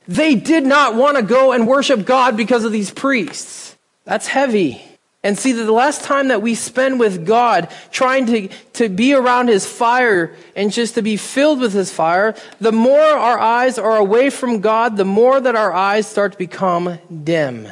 They 0.07 0.35
did 0.35 0.63
not 0.63 0.93
want 0.93 1.17
to 1.17 1.23
go 1.23 1.53
and 1.53 1.67
worship 1.67 2.05
God 2.05 2.37
because 2.37 2.65
of 2.65 2.71
these 2.71 2.91
priests. 2.91 3.75
That's 4.03 4.27
heavy. 4.27 4.79
And 5.23 5.35
see, 5.35 5.53
the 5.53 5.71
less 5.71 5.97
time 5.97 6.27
that 6.27 6.43
we 6.43 6.53
spend 6.53 6.99
with 6.99 7.25
God 7.25 7.67
trying 7.89 8.27
to, 8.27 8.47
to 8.73 8.89
be 8.89 9.15
around 9.15 9.47
His 9.47 9.65
fire 9.65 10.35
and 10.55 10.71
just 10.71 10.93
to 10.93 11.01
be 11.01 11.17
filled 11.17 11.61
with 11.61 11.73
His 11.73 11.91
fire, 11.91 12.35
the 12.59 12.71
more 12.71 13.01
our 13.01 13.39
eyes 13.39 13.79
are 13.79 13.97
away 13.97 14.29
from 14.29 14.61
God, 14.61 14.97
the 14.97 15.03
more 15.03 15.41
that 15.41 15.55
our 15.55 15.73
eyes 15.73 16.05
start 16.05 16.33
to 16.33 16.37
become 16.37 16.99
dim 17.23 17.69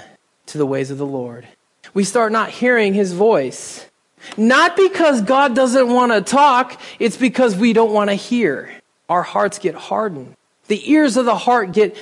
to 0.47 0.57
the 0.57 0.65
ways 0.65 0.89
of 0.89 0.97
the 0.97 1.05
Lord. 1.05 1.47
We 1.93 2.03
start 2.03 2.31
not 2.31 2.49
hearing 2.49 2.93
His 2.93 3.13
voice. 3.13 3.85
Not 4.37 4.75
because 4.75 5.21
God 5.21 5.55
doesn't 5.55 5.89
want 5.89 6.11
to 6.11 6.21
talk, 6.21 6.79
it's 6.99 7.17
because 7.17 7.55
we 7.55 7.73
don't 7.73 7.93
want 7.93 8.09
to 8.09 8.15
hear. 8.15 8.69
Our 9.07 9.23
hearts 9.23 9.59
get 9.59 9.75
hardened. 9.75 10.35
The 10.67 10.91
ears 10.91 11.17
of 11.17 11.25
the 11.25 11.35
heart 11.35 11.71
get 11.71 11.95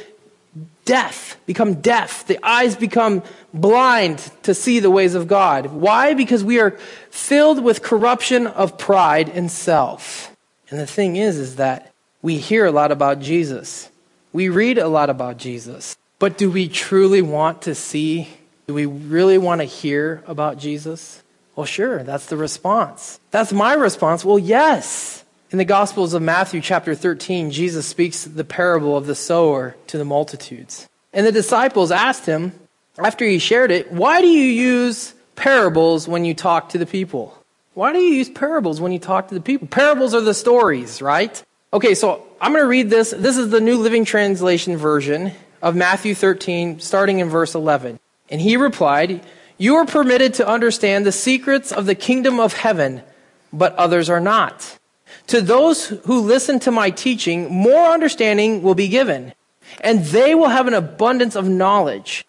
deaf, 0.84 1.38
become 1.46 1.76
deaf. 1.76 2.26
The 2.26 2.40
eyes 2.44 2.76
become 2.76 3.22
blind 3.54 4.32
to 4.44 4.54
see 4.54 4.80
the 4.80 4.90
ways 4.90 5.16
of 5.16 5.28
God. 5.28 5.68
Why? 5.68 6.14
Because 6.14 6.44
we 6.44 6.60
are 6.60 6.72
filled 7.12 7.64
with 7.64 7.84
corruption 7.84 8.48
of 8.48 8.78
pride 8.78 9.30
and 9.30 9.52
self. 9.52 10.36
And 10.70 10.80
the 10.80 10.88
thing 10.88 11.16
is, 11.16 11.38
is 11.38 11.58
that 11.58 11.94
we 12.22 12.38
hear 12.38 12.66
a 12.66 12.72
lot 12.72 12.92
about 12.92 13.20
Jesus. 13.20 13.90
We 14.34 14.50
read 14.50 14.78
a 14.78 14.88
lot 14.88 15.10
about 15.10 15.38
Jesus. 15.38 15.96
But 16.20 16.38
do 16.38 16.50
we 16.50 16.68
truly 16.68 17.22
want 17.22 17.62
to 17.64 17.76
see? 17.76 18.30
Do 18.68 18.74
we 18.74 18.86
really 18.86 19.38
want 19.38 19.62
to 19.62 19.66
hear 19.66 20.22
about 20.28 20.58
Jesus? 20.58 21.24
Well, 21.56 21.66
sure, 21.66 22.04
that's 22.04 22.26
the 22.26 22.36
response. 22.36 23.18
That's 23.32 23.54
my 23.54 23.74
response. 23.74 24.26
Well, 24.26 24.38
yes. 24.38 25.24
In 25.52 25.58
the 25.58 25.64
Gospels 25.64 26.14
of 26.14 26.22
Matthew, 26.22 26.60
chapter 26.60 26.94
13, 26.94 27.52
Jesus 27.52 27.88
speaks 27.88 28.26
the 28.26 28.44
parable 28.44 28.98
of 28.98 29.06
the 29.06 29.16
sower 29.16 29.78
to 29.88 29.98
the 29.98 30.04
multitudes. 30.04 30.90
And 31.14 31.26
the 31.26 31.32
disciples 31.32 31.92
asked 31.92 32.26
him, 32.26 32.52
after 32.98 33.24
he 33.24 33.40
shared 33.40 33.72
it, 33.72 33.90
why 33.90 34.20
do 34.20 34.28
you 34.28 34.44
use 34.44 35.14
parables 35.38 36.06
when 36.06 36.26
you 36.26 36.34
talk 36.34 36.68
to 36.70 36.78
the 36.78 36.86
people? 36.86 37.42
Why 37.74 37.94
do 37.94 38.00
you 38.00 38.16
use 38.16 38.30
parables 38.30 38.82
when 38.82 38.92
you 38.92 39.00
talk 39.00 39.30
to 39.30 39.34
the 39.34 39.40
people? 39.40 39.70
Parables 39.70 40.14
are 40.14 40.20
the 40.20 40.34
stories, 40.34 41.02
right? 41.02 41.42
Okay, 41.72 41.96
so 41.96 42.22
I'm 42.42 42.52
going 42.52 42.66
to 42.66 42.68
read 42.68 42.90
this. 42.90 43.12
This 43.12 43.38
is 43.38 43.50
the 43.50 43.62
New 43.62 43.78
Living 43.78 44.04
Translation 44.04 44.76
version 44.76 45.32
of 45.62 45.74
Matthew 45.74 46.14
13, 46.14 46.82
starting 46.82 47.20
in 47.20 47.30
verse 47.30 47.56
11. 47.56 47.98
And 48.30 48.42
he 48.42 48.58
replied, 48.58 49.26
You 49.58 49.76
are 49.76 49.86
permitted 49.86 50.34
to 50.36 50.48
understand 50.48 51.06
the 51.06 51.12
secrets 51.12 51.72
of 51.72 51.86
the 51.86 51.96
kingdom 51.96 52.40
of 52.40 52.54
heaven, 52.54 53.02
but 53.52 53.76
others 53.76 54.10
are 54.10 54.20
not. 54.20 54.78
To 55.28 55.42
those 55.42 55.88
who 55.88 56.22
listen 56.22 56.60
to 56.60 56.72
my 56.72 56.90
teaching, 56.90 57.54
more 57.54 57.90
understanding 57.90 58.62
will 58.62 58.76
be 58.76 58.88
given, 58.88 59.34
and 59.82 60.04
they 60.06 60.36
will 60.36 60.50
have 60.50 60.68
an 60.68 60.74
abundance 60.74 61.36
of 61.36 61.48
knowledge. 61.48 62.26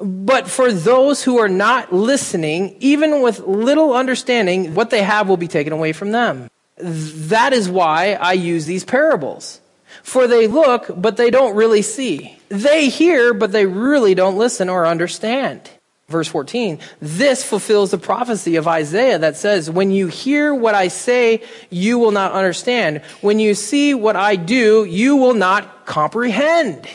But 0.00 0.48
for 0.48 0.72
those 0.72 1.24
who 1.24 1.38
are 1.38 1.48
not 1.48 1.92
listening, 1.92 2.76
even 2.78 3.20
with 3.20 3.40
little 3.40 3.94
understanding, 3.94 4.74
what 4.74 4.90
they 4.90 5.02
have 5.02 5.28
will 5.28 5.36
be 5.36 5.48
taken 5.48 5.72
away 5.72 5.92
from 5.92 6.12
them. 6.12 6.48
That 6.76 7.52
is 7.52 7.68
why 7.68 8.12
I 8.12 8.34
use 8.34 8.66
these 8.66 8.84
parables. 8.84 9.60
For 10.08 10.26
they 10.26 10.46
look, 10.46 10.90
but 10.96 11.18
they 11.18 11.30
don't 11.30 11.54
really 11.54 11.82
see. 11.82 12.38
They 12.48 12.88
hear, 12.88 13.34
but 13.34 13.52
they 13.52 13.66
really 13.66 14.14
don't 14.14 14.38
listen 14.38 14.70
or 14.70 14.86
understand. 14.86 15.68
Verse 16.08 16.28
14, 16.28 16.78
this 16.98 17.44
fulfills 17.44 17.90
the 17.90 17.98
prophecy 17.98 18.56
of 18.56 18.66
Isaiah 18.66 19.18
that 19.18 19.36
says, 19.36 19.70
When 19.70 19.90
you 19.90 20.06
hear 20.06 20.54
what 20.54 20.74
I 20.74 20.88
say, 20.88 21.42
you 21.68 21.98
will 21.98 22.10
not 22.10 22.32
understand. 22.32 23.02
When 23.20 23.38
you 23.38 23.52
see 23.52 23.92
what 23.92 24.16
I 24.16 24.36
do, 24.36 24.86
you 24.86 25.16
will 25.16 25.34
not 25.34 25.84
comprehend. 25.84 26.88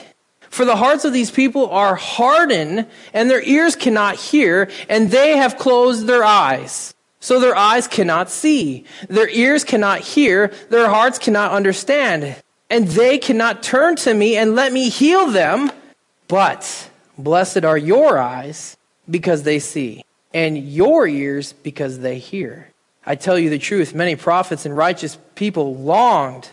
For 0.50 0.66
the 0.66 0.76
hearts 0.76 1.06
of 1.06 1.14
these 1.14 1.30
people 1.30 1.70
are 1.70 1.94
hardened, 1.94 2.88
and 3.14 3.30
their 3.30 3.44
ears 3.44 3.76
cannot 3.76 4.16
hear, 4.16 4.72
and 4.90 5.12
they 5.12 5.38
have 5.38 5.60
closed 5.60 6.08
their 6.08 6.24
eyes. 6.24 6.96
So 7.20 7.40
their 7.40 7.56
eyes 7.56 7.88
cannot 7.88 8.32
see, 8.32 8.86
their 9.08 9.30
ears 9.30 9.64
cannot 9.64 10.00
hear, 10.00 10.52
their 10.72 10.90
hearts 10.90 11.20
cannot 11.20 11.52
understand, 11.52 12.43
and 12.74 12.88
they 12.88 13.18
cannot 13.18 13.64
turn 13.64 13.96
to 13.98 14.14
me 14.14 14.36
and 14.36 14.56
let 14.56 14.74
me 14.74 14.90
heal 14.90 15.28
them. 15.28 15.72
But 16.28 16.90
blessed 17.18 17.64
are 17.64 17.78
your 17.78 18.18
eyes 18.18 18.76
because 19.10 19.44
they 19.44 19.60
see, 19.60 20.04
and 20.34 20.58
your 20.58 21.08
ears 21.08 21.54
because 21.54 22.00
they 22.00 22.18
hear. 22.18 22.70
I 23.06 23.16
tell 23.16 23.38
you 23.38 23.50
the 23.50 23.60
truth, 23.60 23.94
many 23.94 24.16
prophets 24.16 24.66
and 24.66 24.76
righteous 24.76 25.18
people 25.36 25.76
longed 25.76 26.50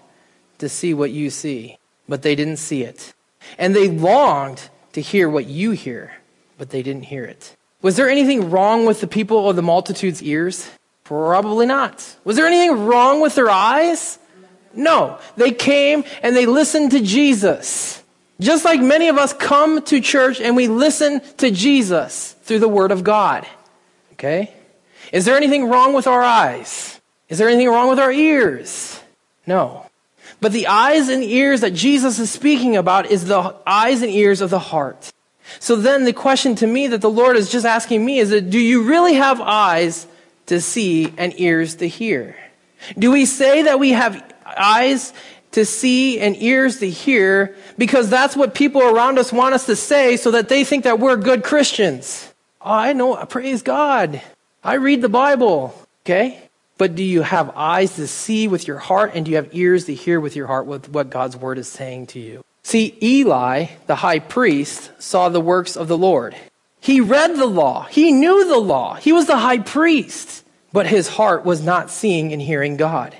to 0.59 0.69
see 0.69 0.95
what 0.95 1.11
you 1.11 1.31
see, 1.31 1.79
but 2.09 2.23
they 2.23 2.35
didn't 2.35 2.59
see 2.59 2.83
it 2.85 3.15
and 3.59 3.75
they 3.75 3.89
longed 3.89 4.69
to 4.93 5.01
hear 5.01 5.29
what 5.29 5.47
you 5.47 5.71
hear, 5.73 6.13
but 6.59 6.71
they 6.71 6.83
didn't 6.83 7.05
hear 7.05 7.25
it. 7.25 7.57
Was 7.83 7.97
there 7.97 8.09
anything 8.09 8.51
wrong 8.51 8.87
with 8.87 9.01
the 9.01 9.07
people 9.07 9.49
of 9.49 9.57
the 9.57 9.63
multitude's 9.63 10.23
ears? 10.23 10.71
Probably 11.05 11.67
not. 11.67 12.17
Was 12.25 12.37
there 12.37 12.47
anything 12.47 12.87
wrong 12.87 13.21
with 13.21 13.35
their 13.35 13.51
eyes? 13.51 14.19
No. 14.75 15.19
They 15.37 15.53
came 15.53 16.05
and 16.23 16.37
they 16.37 16.47
listened 16.47 16.93
to 16.93 17.01
Jesus. 17.01 18.03
Just 18.41 18.65
like 18.65 18.81
many 18.81 19.09
of 19.09 19.19
us 19.19 19.33
come 19.33 19.83
to 19.85 20.01
church 20.01 20.41
and 20.41 20.57
we 20.57 20.69
listen 20.69 21.21
to 21.39 21.51
Jesus 21.51 22.33
through 22.43 22.61
the 22.61 22.69
Word 22.69 22.91
of 22.91 23.05
God. 23.05 23.47
Okay? 24.13 24.53
Is 25.13 25.25
there 25.25 25.37
anything 25.37 25.69
wrong 25.69 25.93
with 25.93 26.07
our 26.07 26.23
eyes? 26.23 27.01
Is 27.29 27.39
there 27.39 27.49
anything 27.49 27.69
wrong 27.69 27.91
with 27.91 27.99
our 27.99 28.13
ears? 28.13 29.01
No. 29.47 29.87
But 30.41 30.53
the 30.53 30.69
eyes 30.69 31.09
and 31.09 31.23
ears 31.23 31.61
that 31.61 31.75
Jesus 31.75 32.19
is 32.19 32.31
speaking 32.31 32.77
about 32.77 33.11
is 33.11 33.27
the 33.27 33.57
eyes 33.67 34.03
and 34.03 34.11
ears 34.11 34.41
of 34.41 34.51
the 34.51 34.59
heart. 34.59 35.13
So 35.59 35.77
then 35.77 36.05
the 36.05 36.13
question 36.13 36.55
to 36.57 36.67
me 36.67 36.87
that 36.89 37.01
the 37.01 37.11
Lord 37.11 37.37
is 37.37 37.51
just 37.51 37.67
asking 37.67 38.05
me 38.05 38.19
is 38.19 38.31
that 38.31 38.51
do 38.51 38.59
you 38.59 38.83
really 38.83 39.15
have 39.15 39.41
eyes 39.41 40.07
to 40.47 40.61
see 40.61 41.13
and 41.17 41.39
ears 41.39 41.77
to 41.77 41.89
hear? 41.89 42.37
Do 42.99 43.11
we 43.11 43.27
say 43.27 43.63
that 43.63 43.79
we 43.79 43.91
have 43.91 44.30
eyes 44.57 45.13
to 45.53 45.65
see 45.65 46.21
and 46.21 46.41
ears 46.41 46.79
to 46.79 46.89
hear 46.89 47.57
because 47.77 48.09
that's 48.09 48.37
what 48.37 48.55
people 48.55 48.83
around 48.83 49.19
us 49.19 49.33
want 49.33 49.55
us 49.55 49.67
to 49.67 49.77
say 49.77 50.17
so 50.17 50.31
that 50.31 50.49
they 50.49 50.65
think 50.65 50.85
that 50.85 51.01
we're 51.01 51.17
good 51.17 51.43
Christians? 51.43 52.33
Oh, 52.61 52.73
I 52.73 52.93
know, 52.93 53.17
praise 53.27 53.63
God. 53.63 54.23
I 54.63 54.75
read 54.75 55.03
the 55.03 55.09
Bible. 55.09 55.75
Okay? 56.05 56.41
But 56.79 56.95
do 56.95 57.05
you 57.05 57.23
have 57.23 57.53
eyes 57.57 57.97
to 57.97 58.07
see 58.07 58.49
with 58.49 58.67
your 58.67 58.79
heart 58.79 59.13
and 59.15 59.25
do 59.25 59.31
you 59.31 59.37
have 59.37 59.55
ears 59.55 59.85
to 59.87 59.95
hear 59.95 60.19
with 60.19 60.35
your 60.35 60.47
heart 60.47 60.67
what, 60.67 60.89
what 60.89 61.11
God's 61.11 61.37
word 61.37 61.59
is 61.59 61.69
saying 61.69 62.07
to 62.09 62.21
you? 62.21 62.43
See, 62.63 62.97
Eli, 63.03 63.67
the 63.87 63.97
high 63.97 64.19
priest, 64.19 64.91
saw 64.99 65.29
the 65.29 65.41
works 65.41 65.77
of 65.77 65.89
the 65.89 65.99
Lord. 65.99 66.37
He 66.81 67.01
read 67.01 67.37
the 67.37 67.47
law. 67.47 67.85
He 67.85 68.13
knew 68.13 68.47
the 68.47 68.59
law. 68.59 68.95
He 68.95 69.13
was 69.13 69.27
the 69.27 69.37
high 69.37 69.59
priest. 69.59 70.45
But 70.73 70.87
his 70.87 71.09
heart 71.09 71.45
was 71.45 71.63
not 71.63 71.91
seeing 71.91 72.33
and 72.33 72.41
hearing 72.41 72.77
God. 72.77 73.17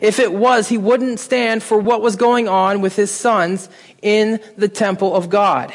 If 0.00 0.18
it 0.18 0.32
was, 0.32 0.68
he 0.68 0.78
wouldn't 0.78 1.20
stand 1.20 1.62
for 1.62 1.78
what 1.78 2.02
was 2.02 2.16
going 2.16 2.48
on 2.48 2.80
with 2.80 2.96
his 2.96 3.10
sons 3.10 3.68
in 4.02 4.40
the 4.56 4.68
temple 4.68 5.14
of 5.14 5.30
God. 5.30 5.72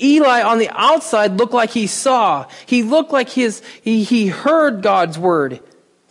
Eli 0.00 0.42
on 0.42 0.58
the 0.58 0.70
outside 0.70 1.38
looked 1.38 1.52
like 1.52 1.70
he 1.70 1.86
saw. 1.86 2.46
He 2.66 2.82
looked 2.82 3.12
like 3.12 3.28
his, 3.28 3.62
he, 3.82 4.02
he 4.02 4.28
heard 4.28 4.82
God's 4.82 5.18
word. 5.18 5.60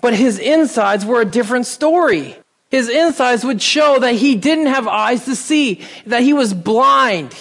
But 0.01 0.13
his 0.13 0.39
insides 0.39 1.05
were 1.05 1.21
a 1.21 1.25
different 1.25 1.65
story. 1.65 2.35
His 2.69 2.89
insides 2.89 3.45
would 3.45 3.61
show 3.61 3.99
that 3.99 4.15
he 4.15 4.35
didn't 4.35 4.67
have 4.67 4.87
eyes 4.87 5.25
to 5.25 5.35
see, 5.35 5.81
that 6.07 6.23
he 6.23 6.33
was 6.33 6.53
blind, 6.53 7.35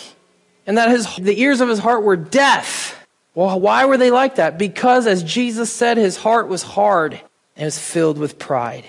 and 0.67 0.79
that 0.79 0.91
his, 0.91 1.17
the 1.17 1.41
ears 1.41 1.61
of 1.61 1.69
his 1.69 1.79
heart 1.79 2.03
were 2.03 2.17
deaf. 2.17 3.07
Well, 3.35 3.59
why 3.59 3.87
were 3.87 3.97
they 3.97 4.11
like 4.11 4.37
that? 4.37 4.59
Because, 4.59 5.07
as 5.07 5.23
Jesus 5.23 5.73
said, 5.73 5.97
his 5.97 6.19
heart 6.19 6.49
was 6.49 6.63
hard 6.63 7.21
and 7.57 7.65
was 7.65 7.79
filled 7.79 8.19
with 8.19 8.39
pride. 8.39 8.85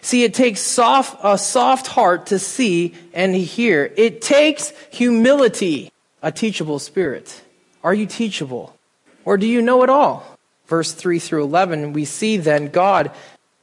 See, 0.00 0.24
it 0.24 0.34
takes 0.34 0.60
soft, 0.60 1.18
a 1.22 1.38
soft 1.38 1.86
heart 1.86 2.26
to 2.26 2.38
see 2.38 2.94
and 3.12 3.34
hear. 3.34 3.92
It 3.96 4.22
takes 4.22 4.72
humility, 4.90 5.90
a 6.22 6.30
teachable 6.30 6.78
spirit. 6.78 7.42
Are 7.82 7.94
you 7.94 8.06
teachable? 8.06 8.76
Or 9.24 9.36
do 9.36 9.46
you 9.46 9.62
know 9.62 9.82
it 9.82 9.90
all? 9.90 10.34
verse 10.66 10.92
3 10.92 11.18
through 11.18 11.44
11, 11.44 11.92
we 11.92 12.04
see 12.04 12.36
then 12.36 12.68
God 12.68 13.10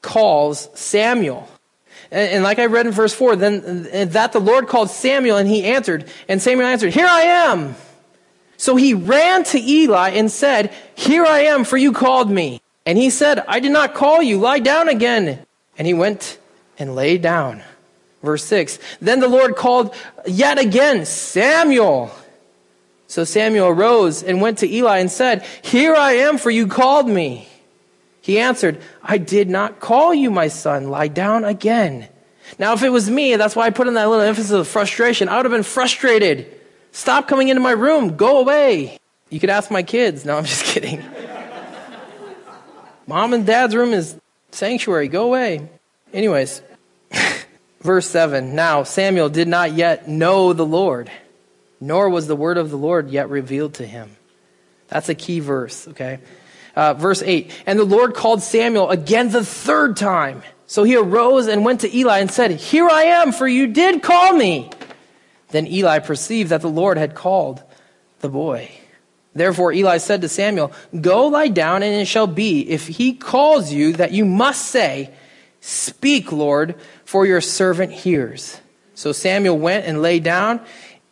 calls 0.01 0.69
Samuel. 0.79 1.47
And, 2.11 2.31
and, 2.31 2.43
like 2.43 2.59
I 2.59 2.65
read 2.65 2.85
in 2.85 2.91
verse 2.91 3.13
4, 3.13 3.35
then 3.35 4.09
that 4.11 4.31
the 4.33 4.39
Lord 4.39 4.67
called 4.67 4.89
Samuel 4.89 5.37
and 5.37 5.47
he 5.47 5.63
answered, 5.63 6.09
and 6.27 6.41
Samuel 6.41 6.67
answered, 6.67 6.93
Here 6.93 7.07
I 7.07 7.21
am. 7.21 7.75
So 8.57 8.75
he 8.75 8.93
ran 8.93 9.43
to 9.45 9.59
Eli 9.59 10.09
and 10.09 10.31
said, 10.31 10.73
Here 10.95 11.25
I 11.25 11.41
am, 11.41 11.63
for 11.63 11.77
you 11.77 11.91
called 11.91 12.29
me. 12.29 12.61
And 12.85 12.97
he 12.97 13.09
said, 13.09 13.43
I 13.47 13.59
did 13.59 13.71
not 13.71 13.93
call 13.93 14.21
you, 14.21 14.39
lie 14.39 14.59
down 14.59 14.89
again. 14.89 15.45
And 15.77 15.87
he 15.87 15.93
went 15.93 16.37
and 16.77 16.95
lay 16.95 17.17
down. 17.17 17.63
Verse 18.23 18.43
6 18.45 18.79
Then 18.99 19.19
the 19.19 19.27
Lord 19.27 19.55
called 19.55 19.95
yet 20.25 20.59
again, 20.59 21.05
Samuel. 21.05 22.11
So 23.07 23.23
Samuel 23.25 23.67
arose 23.67 24.23
and 24.23 24.41
went 24.41 24.59
to 24.59 24.69
Eli 24.69 24.99
and 24.99 25.11
said, 25.11 25.43
Here 25.61 25.93
I 25.93 26.13
am, 26.13 26.37
for 26.37 26.49
you 26.49 26.67
called 26.67 27.07
me. 27.07 27.47
He 28.21 28.39
answered, 28.39 28.79
I 29.03 29.17
did 29.17 29.49
not 29.49 29.79
call 29.79 30.13
you, 30.13 30.31
my 30.31 30.47
son. 30.47 30.89
Lie 30.89 31.09
down 31.09 31.43
again. 31.43 32.07
Now, 32.59 32.73
if 32.73 32.83
it 32.83 32.89
was 32.89 33.09
me, 33.09 33.35
that's 33.35 33.55
why 33.55 33.65
I 33.65 33.69
put 33.71 33.87
in 33.87 33.95
that 33.95 34.07
little 34.07 34.23
emphasis 34.23 34.51
of 34.51 34.67
frustration. 34.67 35.27
I 35.27 35.37
would 35.37 35.45
have 35.45 35.51
been 35.51 35.63
frustrated. 35.63 36.47
Stop 36.91 37.27
coming 37.27 37.49
into 37.49 37.61
my 37.61 37.71
room. 37.71 38.15
Go 38.15 38.39
away. 38.39 38.97
You 39.29 39.39
could 39.39 39.49
ask 39.49 39.71
my 39.71 39.83
kids. 39.83 40.23
No, 40.23 40.37
I'm 40.37 40.45
just 40.45 40.65
kidding. 40.73 41.03
Mom 43.07 43.33
and 43.33 43.45
dad's 43.45 43.75
room 43.75 43.93
is 43.93 44.20
sanctuary. 44.51 45.07
Go 45.07 45.25
away. 45.25 45.69
Anyways, 46.13 46.61
verse 47.81 48.07
7. 48.07 48.55
Now, 48.55 48.83
Samuel 48.83 49.29
did 49.29 49.47
not 49.47 49.73
yet 49.73 50.07
know 50.07 50.53
the 50.53 50.65
Lord 50.65 51.09
nor 51.81 52.07
was 52.07 52.27
the 52.27 52.35
word 52.35 52.59
of 52.59 52.69
the 52.69 52.77
Lord 52.77 53.09
yet 53.09 53.29
revealed 53.29 53.73
to 53.75 53.85
him. 53.85 54.15
That's 54.87 55.09
a 55.09 55.15
key 55.15 55.39
verse, 55.39 55.87
okay? 55.89 56.19
Uh, 56.75 56.93
verse 56.93 57.23
8 57.23 57.51
And 57.65 57.79
the 57.79 57.83
Lord 57.83 58.13
called 58.13 58.43
Samuel 58.43 58.91
again 58.91 59.31
the 59.31 59.43
third 59.43 59.97
time. 59.97 60.43
So 60.67 60.83
he 60.83 60.95
arose 60.95 61.47
and 61.47 61.65
went 61.65 61.81
to 61.81 61.93
Eli 61.93 62.19
and 62.19 62.31
said, 62.31 62.51
Here 62.51 62.87
I 62.87 63.03
am, 63.03 63.33
for 63.33 63.47
you 63.47 63.67
did 63.67 64.03
call 64.03 64.31
me. 64.33 64.69
Then 65.49 65.67
Eli 65.67 65.99
perceived 65.99 66.51
that 66.51 66.61
the 66.61 66.69
Lord 66.69 66.97
had 66.97 67.15
called 67.15 67.61
the 68.19 68.29
boy. 68.29 68.71
Therefore 69.33 69.71
Eli 69.71 69.97
said 69.97 70.21
to 70.21 70.29
Samuel, 70.29 70.71
Go 70.99 71.27
lie 71.27 71.47
down, 71.47 71.83
and 71.83 71.93
it 71.93 72.05
shall 72.05 72.27
be, 72.27 72.69
if 72.69 72.87
he 72.87 73.13
calls 73.13 73.71
you, 73.71 73.93
that 73.93 74.11
you 74.11 74.25
must 74.25 74.65
say, 74.65 75.11
Speak, 75.61 76.31
Lord, 76.31 76.75
for 77.05 77.25
your 77.25 77.41
servant 77.41 77.91
hears. 77.91 78.59
So 78.95 79.11
Samuel 79.11 79.57
went 79.57 79.85
and 79.85 80.01
lay 80.01 80.19
down 80.19 80.59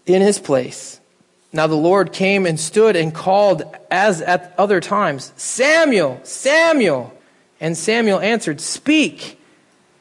in 0.05 0.21
his 0.21 0.39
place. 0.39 0.99
Now 1.53 1.67
the 1.67 1.75
Lord 1.75 2.11
came 2.11 2.45
and 2.45 2.59
stood 2.59 2.95
and 2.95 3.13
called 3.13 3.63
as 3.89 4.21
at 4.21 4.53
other 4.57 4.81
times, 4.81 5.33
Samuel, 5.35 6.19
Samuel. 6.23 7.13
And 7.59 7.77
Samuel 7.77 8.19
answered, 8.19 8.61
Speak, 8.61 9.39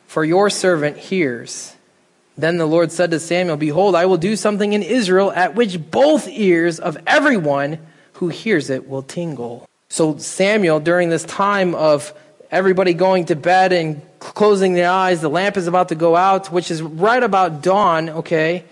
for 0.07 0.25
your 0.25 0.51
servant 0.51 0.97
hears. 0.97 1.75
Then 2.37 2.59
the 2.59 2.67
Lord 2.67 2.93
said 2.93 3.11
to 3.11 3.19
Samuel, 3.19 3.57
Behold, 3.57 3.95
I 3.95 4.07
will 4.07 4.17
do 4.17 4.37
something 4.37 4.73
in 4.73 4.83
Israel 4.83 5.33
at 5.33 5.55
which 5.55 5.91
both 5.91 6.29
ears 6.29 6.79
of 6.79 6.97
everyone 7.07 7.79
who 8.19 8.29
hears 8.29 8.69
it 8.69 8.89
will 8.89 9.03
tingle. 9.03 9.69
So 9.89 10.19
Samuel, 10.19 10.81
during 10.81 11.09
this 11.09 11.25
time 11.25 11.75
of 11.75 12.13
everybody 12.51 12.93
going 12.93 13.27
to 13.27 13.37
bed 13.37 13.73
and 13.73 14.03
closing 14.19 14.75
their 14.75 14.91
eyes, 14.91 15.21
the 15.21 15.29
lamp 15.29 15.57
is 15.57 15.67
about 15.67 15.91
to 15.91 15.95
go 15.95 16.17
out, 16.17 16.51
which 16.51 16.71
is 16.71 16.83
right 16.83 17.23
about 17.23 17.63
dawn, 17.63 18.11
okay? 18.11 18.65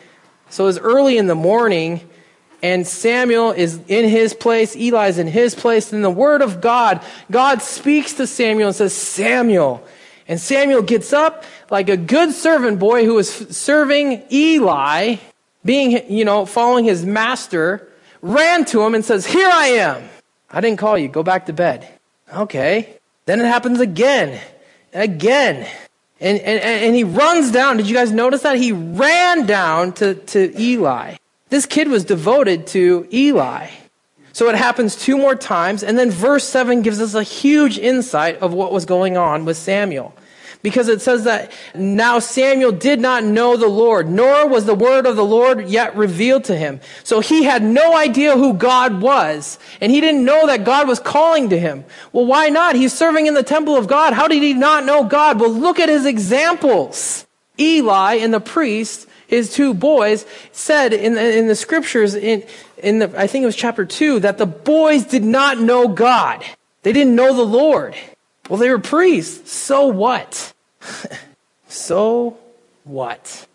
So 0.50 0.66
it's 0.66 0.78
early 0.78 1.16
in 1.16 1.28
the 1.28 1.34
morning, 1.36 2.00
and 2.60 2.86
Samuel 2.86 3.52
is 3.52 3.80
in 3.86 4.08
his 4.08 4.34
place, 4.34 4.74
Eli's 4.74 5.18
in 5.18 5.28
his 5.28 5.54
place, 5.54 5.92
and 5.92 6.02
the 6.02 6.10
word 6.10 6.42
of 6.42 6.60
God, 6.60 7.00
God 7.30 7.62
speaks 7.62 8.14
to 8.14 8.26
Samuel 8.26 8.68
and 8.68 8.76
says, 8.76 8.94
Samuel. 8.94 9.86
And 10.26 10.40
Samuel 10.40 10.82
gets 10.82 11.12
up 11.12 11.44
like 11.70 11.88
a 11.88 11.96
good 11.96 12.32
servant 12.32 12.80
boy 12.80 13.04
who 13.04 13.16
is 13.18 13.30
serving 13.30 14.24
Eli, 14.30 15.16
being, 15.64 16.10
you 16.10 16.24
know, 16.24 16.46
following 16.46 16.84
his 16.84 17.06
master, 17.06 17.88
ran 18.26 18.64
to 18.66 18.82
him 18.82 18.94
and 18.94 19.04
says, 19.04 19.26
Here 19.26 19.48
I 19.50 19.66
am. 19.68 20.08
I 20.50 20.60
didn't 20.60 20.78
call 20.78 20.96
you. 20.98 21.08
Go 21.08 21.22
back 21.22 21.46
to 21.46 21.52
bed. 21.52 21.88
Okay. 22.34 22.98
Then 23.26 23.40
it 23.40 23.46
happens 23.46 23.80
again, 23.80 24.40
again. 24.92 25.68
And, 26.20 26.38
and, 26.38 26.60
and 26.60 26.94
he 26.94 27.04
runs 27.04 27.50
down. 27.50 27.76
Did 27.76 27.88
you 27.88 27.94
guys 27.94 28.12
notice 28.12 28.42
that? 28.42 28.56
He 28.56 28.72
ran 28.72 29.46
down 29.46 29.92
to, 29.94 30.14
to 30.14 30.60
Eli. 30.60 31.16
This 31.50 31.66
kid 31.66 31.88
was 31.88 32.04
devoted 32.04 32.66
to 32.68 33.06
Eli. 33.12 33.68
So 34.32 34.48
it 34.48 34.54
happens 34.54 34.96
two 34.96 35.16
more 35.16 35.34
times. 35.34 35.82
And 35.82 35.98
then 35.98 36.10
verse 36.10 36.44
7 36.44 36.82
gives 36.82 37.00
us 37.00 37.14
a 37.14 37.22
huge 37.22 37.78
insight 37.78 38.38
of 38.38 38.52
what 38.52 38.72
was 38.72 38.84
going 38.84 39.16
on 39.16 39.44
with 39.44 39.56
Samuel 39.56 40.14
because 40.66 40.88
it 40.88 41.00
says 41.00 41.22
that 41.22 41.52
now 41.76 42.18
Samuel 42.18 42.72
did 42.72 42.98
not 42.98 43.22
know 43.22 43.56
the 43.56 43.68
Lord, 43.68 44.10
nor 44.10 44.48
was 44.48 44.64
the 44.64 44.74
word 44.74 45.06
of 45.06 45.14
the 45.14 45.24
Lord 45.24 45.68
yet 45.68 45.94
revealed 45.94 46.42
to 46.46 46.56
him. 46.56 46.80
So 47.04 47.20
he 47.20 47.44
had 47.44 47.62
no 47.62 47.96
idea 47.96 48.36
who 48.36 48.52
God 48.52 49.00
was, 49.00 49.60
and 49.80 49.92
he 49.92 50.00
didn't 50.00 50.24
know 50.24 50.48
that 50.48 50.64
God 50.64 50.88
was 50.88 50.98
calling 50.98 51.50
to 51.50 51.56
him. 51.56 51.84
Well, 52.10 52.26
why 52.26 52.48
not? 52.48 52.74
He's 52.74 52.92
serving 52.92 53.26
in 53.26 53.34
the 53.34 53.44
temple 53.44 53.76
of 53.76 53.86
God. 53.86 54.12
How 54.12 54.26
did 54.26 54.42
he 54.42 54.54
not 54.54 54.84
know 54.84 55.04
God? 55.04 55.38
Well, 55.38 55.52
look 55.52 55.78
at 55.78 55.88
his 55.88 56.04
examples. 56.04 57.28
Eli 57.60 58.14
and 58.14 58.34
the 58.34 58.40
priest, 58.40 59.06
his 59.28 59.54
two 59.54 59.72
boys, 59.72 60.26
said 60.50 60.92
in 60.92 61.14
the, 61.14 61.38
in 61.38 61.46
the 61.46 61.54
scriptures, 61.54 62.16
in, 62.16 62.42
in 62.78 62.98
the, 62.98 63.12
I 63.16 63.28
think 63.28 63.44
it 63.44 63.46
was 63.46 63.54
chapter 63.54 63.84
2, 63.84 64.18
that 64.18 64.36
the 64.36 64.46
boys 64.46 65.04
did 65.04 65.22
not 65.22 65.60
know 65.60 65.86
God. 65.86 66.44
They 66.82 66.92
didn't 66.92 67.14
know 67.14 67.36
the 67.36 67.46
Lord. 67.46 67.94
Well, 68.48 68.58
they 68.58 68.70
were 68.70 68.80
priests. 68.80 69.52
So 69.52 69.86
what? 69.86 70.52
So 71.68 72.38
what? 72.84 73.46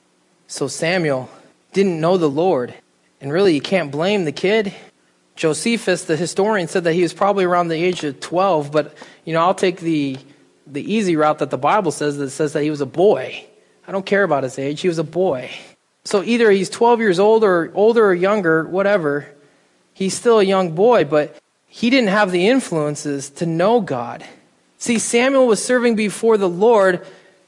So 0.48 0.68
Samuel 0.68 1.30
didn't 1.74 2.00
know 2.00 2.18
the 2.18 2.30
Lord. 2.30 2.74
And 3.20 3.32
really, 3.32 3.54
you 3.54 3.62
can't 3.62 3.92
blame 3.92 4.26
the 4.26 4.32
kid. 4.32 4.74
Josephus, 5.36 6.06
the 6.06 6.18
historian, 6.18 6.68
said 6.68 6.84
that 6.84 6.94
he 6.94 7.04
was 7.04 7.14
probably 7.14 7.46
around 7.46 7.68
the 7.68 7.82
age 7.82 8.04
of 8.04 8.20
12, 8.20 8.72
but, 8.72 8.96
you 9.26 9.34
know, 9.34 9.42
I'll 9.42 9.54
take 9.54 9.80
the, 9.80 10.18
the 10.68 10.94
easy 10.94 11.16
route 11.16 11.40
that 11.40 11.50
the 11.50 11.58
Bible 11.58 11.92
says 11.92 12.18
that 12.18 12.32
says 12.32 12.54
that 12.54 12.64
he 12.64 12.70
was 12.70 12.82
a 12.82 12.86
boy. 12.86 13.46
I 13.88 13.92
don't 13.92 14.06
care 14.06 14.24
about 14.24 14.44
his 14.44 14.60
age. 14.60 14.82
He 14.82 14.88
was 14.88 15.00
a 15.00 15.04
boy. 15.04 15.52
So 16.04 16.24
either 16.24 16.50
he's 16.52 16.70
12 16.70 17.00
years 17.00 17.20
old 17.20 17.44
or 17.44 17.72
older 17.76 18.06
or 18.06 18.14
younger, 18.14 18.66
whatever. 18.66 19.28
He's 19.94 20.14
still 20.14 20.40
a 20.40 20.44
young 20.44 20.72
boy, 20.72 21.06
but 21.06 21.38
he 21.68 21.90
didn't 21.90 22.10
have 22.10 22.32
the 22.32 22.48
influences 22.48 23.30
to 23.32 23.46
know 23.46 23.82
God. 23.82 24.26
See, 24.78 24.98
Samuel 24.98 25.48
was 25.48 25.64
serving 25.64 25.96
before 25.96 26.38
the 26.38 26.50
Lord 26.50 27.06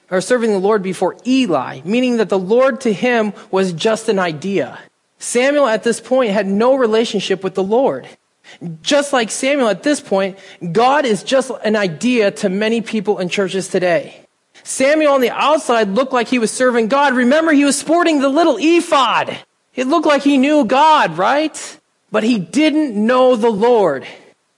or 0.10 0.22
serving 0.22 0.52
the 0.52 0.60
Lord 0.60 0.84
before 0.84 1.18
Eli, 1.26 1.82
meaning 1.84 2.18
that 2.18 2.30
the 2.30 2.40
Lord 2.40 2.82
to 2.82 2.94
him 2.94 3.34
was 3.52 3.74
just 3.74 4.10
an 4.10 4.20
idea. 4.20 4.80
Samuel 5.20 5.68
at 5.68 5.84
this 5.84 6.02
point 6.02 6.32
had 6.32 6.48
no 6.48 6.76
relationship 6.76 7.44
with 7.44 7.56
the 7.56 7.64
Lord. 7.64 8.08
Just 8.82 9.14
like 9.14 9.32
Samuel 9.32 9.70
at 9.70 9.84
this 9.84 10.02
point, 10.02 10.38
God 10.72 11.06
is 11.06 11.24
just 11.24 11.52
an 11.64 11.76
idea 11.76 12.30
to 12.32 12.50
many 12.50 12.82
people 12.82 13.20
in 13.20 13.30
churches 13.30 13.68
today. 13.70 14.20
Samuel 14.64 15.14
on 15.14 15.22
the 15.22 15.32
outside 15.32 15.90
looked 15.90 16.14
like 16.14 16.28
he 16.28 16.40
was 16.40 16.52
serving 16.52 16.88
God. 16.88 17.16
Remember, 17.16 17.52
he 17.52 17.66
was 17.66 17.78
sporting 17.78 18.20
the 18.20 18.30
little 18.30 18.58
ephod. 18.60 19.38
It 19.76 19.88
looked 19.88 20.06
like 20.06 20.24
he 20.24 20.38
knew 20.38 20.66
God, 20.66 21.18
right? 21.18 21.80
But 22.12 22.24
he 22.24 22.38
didn't 22.38 22.94
know 22.96 23.36
the 23.36 23.50
Lord. 23.50 24.06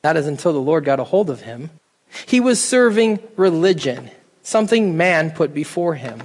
That 0.02 0.18
is 0.18 0.28
until 0.28 0.54
the 0.54 0.60
Lord 0.60 0.84
got 0.84 1.00
a 1.00 1.04
hold 1.04 1.30
of 1.30 1.42
him. 1.42 1.70
He 2.28 2.40
was 2.40 2.64
serving 2.64 3.20
religion 3.36 4.12
something 4.46 4.96
man 4.96 5.32
put 5.32 5.54
before 5.54 5.96
him. 5.96 6.22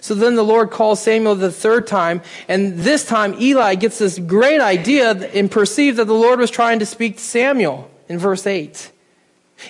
So 0.00 0.14
then 0.14 0.34
the 0.34 0.44
Lord 0.44 0.70
calls 0.70 1.00
Samuel 1.00 1.34
the 1.34 1.50
third 1.50 1.86
time, 1.86 2.20
and 2.48 2.78
this 2.78 3.06
time 3.06 3.40
Eli 3.40 3.74
gets 3.74 3.98
this 3.98 4.18
great 4.18 4.60
idea 4.60 5.12
and 5.12 5.50
perceived 5.50 5.98
that 5.98 6.06
the 6.06 6.14
Lord 6.14 6.38
was 6.38 6.50
trying 6.50 6.78
to 6.80 6.86
speak 6.86 7.16
to 7.16 7.22
Samuel 7.22 7.90
in 8.08 8.18
verse 8.18 8.46
8. 8.46 8.90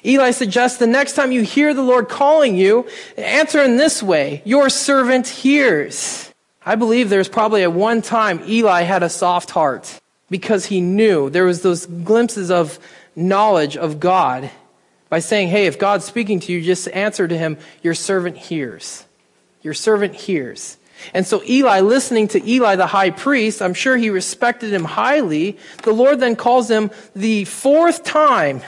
Eli 0.05 0.31
suggests 0.31 0.79
the 0.79 0.87
next 0.87 1.13
time 1.15 1.31
you 1.31 1.43
hear 1.43 1.73
the 1.73 1.83
Lord 1.83 2.09
calling 2.09 2.57
you, 2.57 2.87
answer 3.17 3.63
in 3.63 3.77
this 3.77 4.03
way 4.03 4.43
Your 4.45 4.69
servant 4.69 5.29
hears. 5.29 6.33
I 6.67 6.77
believe 6.77 7.11
there's 7.11 7.29
probably 7.29 7.63
at 7.63 7.73
one 7.73 8.01
time 8.01 8.43
Eli 8.47 8.83
had 8.83 9.03
a 9.03 9.11
soft 9.11 9.51
heart 9.51 10.01
because 10.31 10.67
he 10.67 10.81
knew 10.81 11.29
there 11.29 11.45
was 11.45 11.63
those 11.63 11.85
glimpses 11.85 12.51
of 12.51 12.79
knowledge 13.15 13.77
of 13.77 14.01
God 14.01 14.51
by 15.15 15.21
saying, 15.21 15.47
hey, 15.47 15.67
if 15.67 15.79
God's 15.79 16.05
speaking 16.05 16.41
to 16.41 16.53
you, 16.53 16.61
just 16.61 16.89
answer 16.89 17.29
to 17.29 17.39
him, 17.39 17.57
your 17.85 17.95
servant 17.95 18.37
hears. 18.37 19.05
Your 19.63 19.73
servant 19.73 20.17
hears. 20.17 20.77
And 21.13 21.25
so 21.25 21.41
Eli, 21.45 21.83
listening 21.83 22.27
to 22.35 22.45
Eli 22.45 22.75
the 22.75 22.89
high 22.89 23.11
priest, 23.11 23.63
I'm 23.63 23.75
sure 23.75 23.97
he 23.97 24.11
respected 24.11 24.73
him 24.73 24.83
highly. 24.83 25.57
The 25.85 25.93
Lord 25.93 26.19
then 26.19 26.35
calls 26.35 26.69
him 26.69 26.91
the 27.15 27.45
fourth 27.45 28.03
time. 28.03 28.63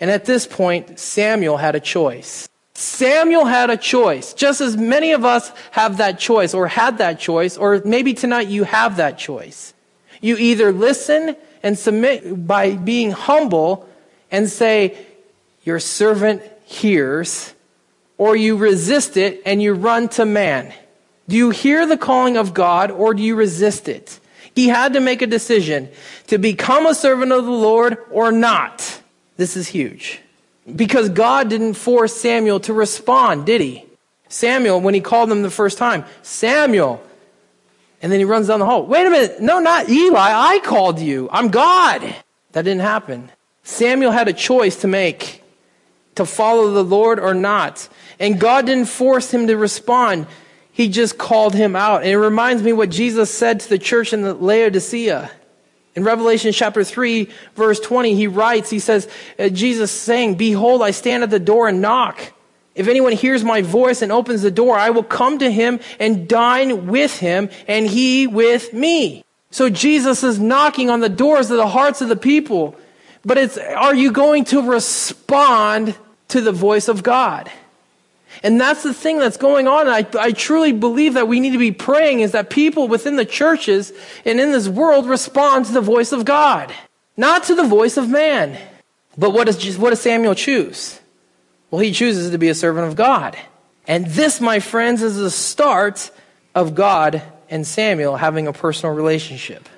And 0.00 0.10
at 0.10 0.24
this 0.24 0.46
point, 0.46 0.98
Samuel 0.98 1.58
had 1.58 1.74
a 1.74 1.80
choice. 1.80 2.48
Samuel 2.72 3.44
had 3.44 3.68
a 3.68 3.76
choice, 3.76 4.32
just 4.32 4.62
as 4.62 4.78
many 4.78 5.12
of 5.12 5.26
us 5.26 5.52
have 5.72 5.98
that 5.98 6.18
choice 6.18 6.54
or 6.54 6.68
had 6.68 6.96
that 7.04 7.20
choice, 7.20 7.58
or 7.58 7.82
maybe 7.84 8.14
tonight 8.14 8.48
you 8.48 8.64
have 8.64 8.96
that 8.96 9.18
choice. 9.18 9.74
You 10.22 10.38
either 10.38 10.72
listen 10.72 11.36
and 11.62 11.78
submit 11.78 12.46
by 12.46 12.76
being 12.76 13.10
humble 13.10 13.86
and 14.30 14.48
say, 14.48 14.96
your 15.64 15.78
servant 15.78 16.42
hears, 16.64 17.54
or 18.18 18.36
you 18.36 18.56
resist 18.56 19.16
it 19.16 19.42
and 19.44 19.62
you 19.62 19.74
run 19.74 20.08
to 20.10 20.24
man. 20.24 20.72
Do 21.28 21.36
you 21.36 21.50
hear 21.50 21.86
the 21.86 21.96
calling 21.96 22.36
of 22.36 22.54
God 22.54 22.90
or 22.90 23.14
do 23.14 23.22
you 23.22 23.34
resist 23.34 23.88
it? 23.88 24.20
He 24.54 24.68
had 24.68 24.92
to 24.92 25.00
make 25.00 25.22
a 25.22 25.26
decision 25.26 25.88
to 26.26 26.38
become 26.38 26.86
a 26.86 26.94
servant 26.94 27.32
of 27.32 27.44
the 27.44 27.50
Lord 27.50 27.98
or 28.10 28.30
not. 28.30 29.02
This 29.36 29.56
is 29.56 29.68
huge. 29.68 30.20
Because 30.76 31.08
God 31.08 31.48
didn't 31.48 31.74
force 31.74 32.14
Samuel 32.14 32.60
to 32.60 32.72
respond, 32.72 33.46
did 33.46 33.60
he? 33.60 33.84
Samuel, 34.28 34.80
when 34.80 34.94
he 34.94 35.00
called 35.00 35.30
him 35.30 35.42
the 35.42 35.50
first 35.50 35.78
time, 35.78 36.04
Samuel. 36.22 37.02
And 38.00 38.10
then 38.12 38.18
he 38.18 38.24
runs 38.24 38.48
down 38.48 38.60
the 38.60 38.66
hall. 38.66 38.86
Wait 38.86 39.06
a 39.06 39.10
minute. 39.10 39.40
No, 39.40 39.58
not 39.58 39.88
Eli. 39.88 40.18
I 40.18 40.60
called 40.60 41.00
you. 41.00 41.28
I'm 41.32 41.48
God. 41.48 42.02
That 42.52 42.62
didn't 42.62 42.80
happen. 42.82 43.30
Samuel 43.64 44.12
had 44.12 44.28
a 44.28 44.32
choice 44.32 44.76
to 44.80 44.88
make 44.88 45.41
to 46.14 46.26
follow 46.26 46.70
the 46.72 46.84
Lord 46.84 47.18
or 47.18 47.34
not. 47.34 47.88
And 48.18 48.38
God 48.38 48.66
didn't 48.66 48.86
force 48.86 49.32
him 49.32 49.46
to 49.46 49.56
respond. 49.56 50.26
He 50.72 50.88
just 50.88 51.18
called 51.18 51.54
him 51.54 51.76
out. 51.76 52.02
And 52.02 52.10
it 52.10 52.18
reminds 52.18 52.62
me 52.62 52.72
what 52.72 52.90
Jesus 52.90 53.30
said 53.30 53.60
to 53.60 53.68
the 53.68 53.78
church 53.78 54.12
in 54.12 54.22
the 54.22 54.34
Laodicea. 54.34 55.30
In 55.94 56.04
Revelation 56.04 56.52
chapter 56.52 56.84
3, 56.84 57.28
verse 57.54 57.78
20, 57.78 58.14
he 58.14 58.26
writes, 58.26 58.70
he 58.70 58.78
says, 58.78 59.08
uh, 59.38 59.48
Jesus 59.50 59.90
saying, 59.90 60.36
Behold, 60.36 60.82
I 60.82 60.90
stand 60.90 61.22
at 61.22 61.30
the 61.30 61.38
door 61.38 61.68
and 61.68 61.82
knock. 61.82 62.32
If 62.74 62.88
anyone 62.88 63.12
hears 63.12 63.44
my 63.44 63.60
voice 63.60 64.00
and 64.00 64.10
opens 64.10 64.40
the 64.40 64.50
door, 64.50 64.78
I 64.78 64.88
will 64.90 65.02
come 65.02 65.38
to 65.38 65.50
him 65.50 65.80
and 66.00 66.26
dine 66.26 66.86
with 66.86 67.18
him 67.18 67.50
and 67.68 67.86
he 67.86 68.26
with 68.26 68.72
me. 68.72 69.24
So 69.50 69.68
Jesus 69.68 70.22
is 70.22 70.40
knocking 70.40 70.88
on 70.88 71.00
the 71.00 71.10
doors 71.10 71.50
of 71.50 71.58
the 71.58 71.68
hearts 71.68 72.00
of 72.00 72.08
the 72.08 72.16
people. 72.16 72.74
But 73.22 73.36
it's, 73.36 73.58
are 73.58 73.94
you 73.94 74.10
going 74.10 74.44
to 74.46 74.62
respond 74.62 75.94
to 76.32 76.40
the 76.40 76.52
voice 76.52 76.88
of 76.88 77.02
God? 77.02 77.50
And 78.42 78.60
that's 78.60 78.82
the 78.82 78.94
thing 78.94 79.18
that's 79.18 79.36
going 79.36 79.68
on. 79.68 79.88
I, 79.88 80.06
I 80.18 80.32
truly 80.32 80.72
believe 80.72 81.14
that 81.14 81.28
we 81.28 81.38
need 81.38 81.52
to 81.52 81.58
be 81.58 81.72
praying 81.72 82.20
is 82.20 82.32
that 82.32 82.50
people 82.50 82.88
within 82.88 83.16
the 83.16 83.24
churches 83.24 83.92
and 84.24 84.40
in 84.40 84.52
this 84.52 84.68
world 84.68 85.06
respond 85.06 85.66
to 85.66 85.72
the 85.72 85.80
voice 85.80 86.12
of 86.12 86.24
God, 86.24 86.72
not 87.16 87.44
to 87.44 87.54
the 87.54 87.64
voice 87.64 87.96
of 87.96 88.08
man. 88.08 88.58
But 89.18 89.30
what 89.30 89.46
does, 89.46 89.78
what 89.78 89.90
does 89.90 90.00
Samuel 90.00 90.34
choose? 90.34 90.98
Well, 91.70 91.80
he 91.80 91.92
chooses 91.92 92.30
to 92.30 92.38
be 92.38 92.48
a 92.48 92.54
servant 92.54 92.88
of 92.88 92.96
God. 92.96 93.36
And 93.86 94.06
this, 94.06 94.40
my 94.40 94.60
friends, 94.60 95.02
is 95.02 95.16
the 95.16 95.30
start 95.30 96.10
of 96.54 96.74
God 96.74 97.22
and 97.50 97.66
Samuel 97.66 98.16
having 98.16 98.46
a 98.46 98.52
personal 98.52 98.94
relationship. 98.94 99.68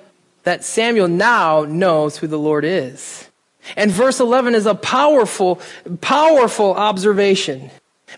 That 0.43 0.63
Samuel 0.63 1.07
now 1.07 1.65
knows 1.65 2.17
who 2.17 2.27
the 2.27 2.39
Lord 2.39 2.63
is. 2.63 3.29
And 3.75 3.91
verse 3.91 4.19
11 4.19 4.55
is 4.55 4.65
a 4.65 4.75
powerful, 4.75 5.59
powerful 6.01 6.73
observation. 6.73 7.71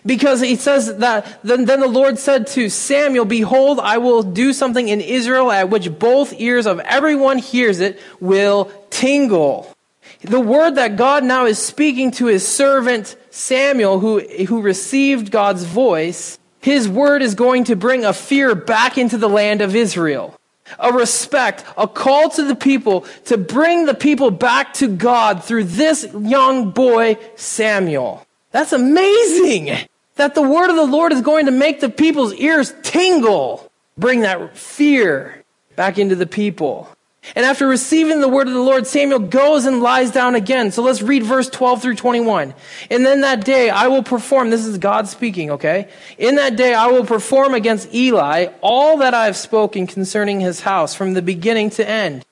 Because 0.04 0.40
he 0.40 0.56
says 0.56 0.98
that, 0.98 1.40
then, 1.42 1.64
then 1.64 1.80
the 1.80 1.88
Lord 1.88 2.18
said 2.18 2.46
to 2.48 2.68
Samuel, 2.68 3.24
Behold, 3.24 3.80
I 3.80 3.98
will 3.98 4.22
do 4.22 4.52
something 4.52 4.88
in 4.88 5.00
Israel 5.00 5.50
at 5.50 5.70
which 5.70 5.98
both 5.98 6.38
ears 6.38 6.66
of 6.66 6.78
everyone 6.80 7.38
hears 7.38 7.80
it 7.80 7.98
will 8.20 8.70
tingle. 8.90 9.74
The 10.20 10.40
word 10.40 10.76
that 10.76 10.96
God 10.96 11.24
now 11.24 11.46
is 11.46 11.58
speaking 11.58 12.10
to 12.12 12.26
his 12.26 12.46
servant 12.46 13.16
Samuel, 13.30 14.00
who, 14.00 14.20
who 14.20 14.60
received 14.60 15.30
God's 15.30 15.64
voice, 15.64 16.38
his 16.60 16.88
word 16.88 17.22
is 17.22 17.34
going 17.34 17.64
to 17.64 17.76
bring 17.76 18.04
a 18.04 18.12
fear 18.12 18.54
back 18.54 18.98
into 18.98 19.16
the 19.16 19.28
land 19.28 19.60
of 19.60 19.76
Israel. 19.76 20.37
A 20.78 20.92
respect, 20.92 21.64
a 21.76 21.88
call 21.88 22.30
to 22.30 22.44
the 22.44 22.54
people 22.54 23.06
to 23.26 23.36
bring 23.36 23.86
the 23.86 23.94
people 23.94 24.30
back 24.30 24.74
to 24.74 24.88
God 24.88 25.44
through 25.44 25.64
this 25.64 26.06
young 26.14 26.70
boy, 26.70 27.18
Samuel. 27.36 28.26
That's 28.50 28.72
amazing 28.72 29.76
that 30.16 30.34
the 30.34 30.42
word 30.42 30.70
of 30.70 30.76
the 30.76 30.86
Lord 30.86 31.12
is 31.12 31.20
going 31.20 31.46
to 31.46 31.52
make 31.52 31.80
the 31.80 31.88
people's 31.88 32.34
ears 32.34 32.74
tingle. 32.82 33.70
Bring 33.96 34.20
that 34.20 34.56
fear 34.56 35.44
back 35.76 35.98
into 35.98 36.16
the 36.16 36.26
people. 36.26 36.88
And 37.36 37.44
after 37.44 37.66
receiving 37.66 38.20
the 38.20 38.28
word 38.28 38.48
of 38.48 38.54
the 38.54 38.60
Lord, 38.60 38.86
Samuel 38.86 39.20
goes 39.20 39.66
and 39.66 39.82
lies 39.82 40.10
down 40.10 40.34
again. 40.34 40.72
So 40.72 40.82
let's 40.82 41.02
read 41.02 41.22
verse 41.22 41.48
12 41.48 41.82
through 41.82 41.96
21. 41.96 42.54
And 42.90 43.04
then 43.04 43.20
that 43.20 43.44
day 43.44 43.70
I 43.70 43.88
will 43.88 44.02
perform, 44.02 44.50
this 44.50 44.66
is 44.66 44.78
God 44.78 45.08
speaking, 45.08 45.50
okay? 45.50 45.88
In 46.16 46.36
that 46.36 46.56
day 46.56 46.74
I 46.74 46.86
will 46.86 47.04
perform 47.04 47.54
against 47.54 47.94
Eli 47.94 48.46
all 48.60 48.98
that 48.98 49.14
I 49.14 49.26
have 49.26 49.36
spoken 49.36 49.86
concerning 49.86 50.40
his 50.40 50.60
house 50.60 50.94
from 50.94 51.14
the 51.14 51.22
beginning 51.22 51.70
to 51.70 51.88
end. 51.88 52.24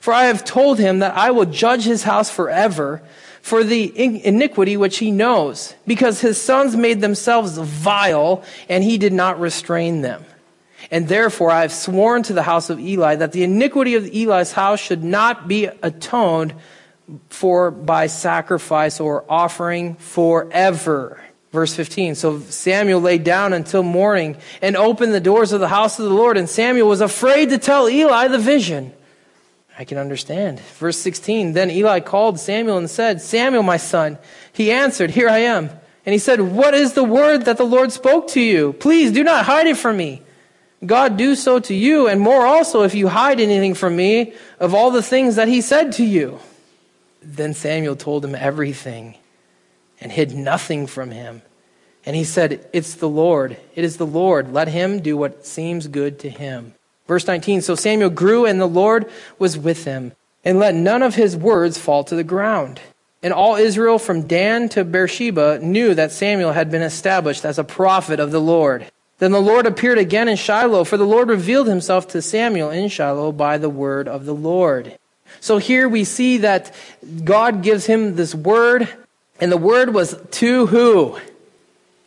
For 0.00 0.12
I 0.12 0.24
have 0.24 0.44
told 0.44 0.78
him 0.78 0.98
that 0.98 1.16
I 1.16 1.30
will 1.30 1.46
judge 1.46 1.84
his 1.84 2.02
house 2.02 2.30
forever 2.30 3.02
for 3.40 3.62
the 3.62 3.92
iniquity 4.24 4.76
which 4.76 4.98
he 4.98 5.10
knows, 5.10 5.74
because 5.86 6.22
his 6.22 6.40
sons 6.40 6.76
made 6.76 7.02
themselves 7.02 7.58
vile, 7.58 8.42
and 8.70 8.82
he 8.82 8.96
did 8.96 9.12
not 9.12 9.38
restrain 9.38 10.00
them. 10.00 10.24
And 10.90 11.08
therefore 11.08 11.50
I 11.50 11.62
have 11.62 11.72
sworn 11.72 12.22
to 12.24 12.32
the 12.32 12.42
house 12.42 12.70
of 12.70 12.80
Eli 12.80 13.16
that 13.16 13.32
the 13.32 13.44
iniquity 13.44 13.94
of 13.94 14.06
Eli's 14.06 14.52
house 14.52 14.80
should 14.80 15.04
not 15.04 15.48
be 15.48 15.66
atoned 15.66 16.54
for 17.28 17.70
by 17.70 18.06
sacrifice 18.06 19.00
or 19.00 19.24
offering 19.28 19.94
forever. 19.96 21.20
Verse 21.52 21.74
15. 21.74 22.16
So 22.16 22.40
Samuel 22.40 23.00
lay 23.00 23.18
down 23.18 23.52
until 23.52 23.82
morning 23.82 24.36
and 24.60 24.76
opened 24.76 25.14
the 25.14 25.20
doors 25.20 25.52
of 25.52 25.60
the 25.60 25.68
house 25.68 25.98
of 25.98 26.06
the 26.06 26.14
Lord, 26.14 26.36
and 26.36 26.48
Samuel 26.48 26.88
was 26.88 27.00
afraid 27.00 27.50
to 27.50 27.58
tell 27.58 27.88
Eli 27.88 28.28
the 28.28 28.38
vision. 28.38 28.92
I 29.78 29.84
can 29.84 29.98
understand. 29.98 30.60
Verse 30.60 30.98
16 30.98 31.52
Then 31.52 31.70
Eli 31.70 32.00
called 32.00 32.40
Samuel 32.40 32.78
and 32.78 32.90
said, 32.90 33.20
Samuel, 33.20 33.62
my 33.62 33.76
son. 33.76 34.18
He 34.52 34.70
answered, 34.72 35.10
Here 35.10 35.28
I 35.28 35.38
am. 35.38 35.70
And 36.06 36.12
he 36.12 36.18
said, 36.18 36.40
What 36.40 36.74
is 36.74 36.94
the 36.94 37.04
word 37.04 37.44
that 37.44 37.56
the 37.56 37.64
Lord 37.64 37.92
spoke 37.92 38.28
to 38.30 38.40
you? 38.40 38.72
Please 38.72 39.12
do 39.12 39.22
not 39.24 39.44
hide 39.44 39.66
it 39.66 39.76
from 39.76 39.96
me. 39.96 40.22
God 40.86 41.16
do 41.16 41.34
so 41.34 41.58
to 41.60 41.74
you, 41.74 42.08
and 42.08 42.20
more 42.20 42.46
also 42.46 42.82
if 42.82 42.94
you 42.94 43.08
hide 43.08 43.40
anything 43.40 43.74
from 43.74 43.96
me 43.96 44.34
of 44.60 44.74
all 44.74 44.90
the 44.90 45.02
things 45.02 45.36
that 45.36 45.48
he 45.48 45.60
said 45.60 45.92
to 45.92 46.04
you. 46.04 46.38
Then 47.22 47.54
Samuel 47.54 47.96
told 47.96 48.24
him 48.24 48.34
everything 48.34 49.16
and 50.00 50.12
hid 50.12 50.34
nothing 50.34 50.86
from 50.86 51.10
him. 51.10 51.42
And 52.06 52.14
he 52.14 52.24
said, 52.24 52.66
It's 52.72 52.94
the 52.94 53.08
Lord. 53.08 53.56
It 53.74 53.84
is 53.84 53.96
the 53.96 54.06
Lord. 54.06 54.52
Let 54.52 54.68
him 54.68 55.00
do 55.00 55.16
what 55.16 55.46
seems 55.46 55.86
good 55.86 56.18
to 56.20 56.28
him. 56.28 56.74
Verse 57.06 57.26
19 57.26 57.62
So 57.62 57.74
Samuel 57.74 58.10
grew, 58.10 58.44
and 58.44 58.60
the 58.60 58.66
Lord 58.66 59.10
was 59.38 59.56
with 59.56 59.84
him, 59.84 60.12
and 60.44 60.58
let 60.58 60.74
none 60.74 61.02
of 61.02 61.14
his 61.14 61.36
words 61.36 61.78
fall 61.78 62.04
to 62.04 62.14
the 62.14 62.24
ground. 62.24 62.80
And 63.22 63.32
all 63.32 63.56
Israel 63.56 63.98
from 63.98 64.26
Dan 64.26 64.68
to 64.70 64.84
Beersheba 64.84 65.58
knew 65.60 65.94
that 65.94 66.12
Samuel 66.12 66.52
had 66.52 66.70
been 66.70 66.82
established 66.82 67.46
as 67.46 67.58
a 67.58 67.64
prophet 67.64 68.20
of 68.20 68.30
the 68.30 68.40
Lord. 68.40 68.90
Then 69.18 69.32
the 69.32 69.40
Lord 69.40 69.66
appeared 69.66 69.98
again 69.98 70.28
in 70.28 70.36
Shiloh, 70.36 70.84
for 70.84 70.96
the 70.96 71.06
Lord 71.06 71.28
revealed 71.28 71.68
himself 71.68 72.08
to 72.08 72.22
Samuel 72.22 72.70
in 72.70 72.88
Shiloh 72.88 73.32
by 73.32 73.58
the 73.58 73.70
word 73.70 74.08
of 74.08 74.24
the 74.24 74.34
Lord. 74.34 74.98
So 75.40 75.58
here 75.58 75.88
we 75.88 76.04
see 76.04 76.38
that 76.38 76.74
God 77.22 77.62
gives 77.62 77.86
him 77.86 78.16
this 78.16 78.34
word, 78.34 78.88
and 79.40 79.52
the 79.52 79.56
word 79.56 79.94
was 79.94 80.20
to 80.32 80.66
who? 80.66 81.18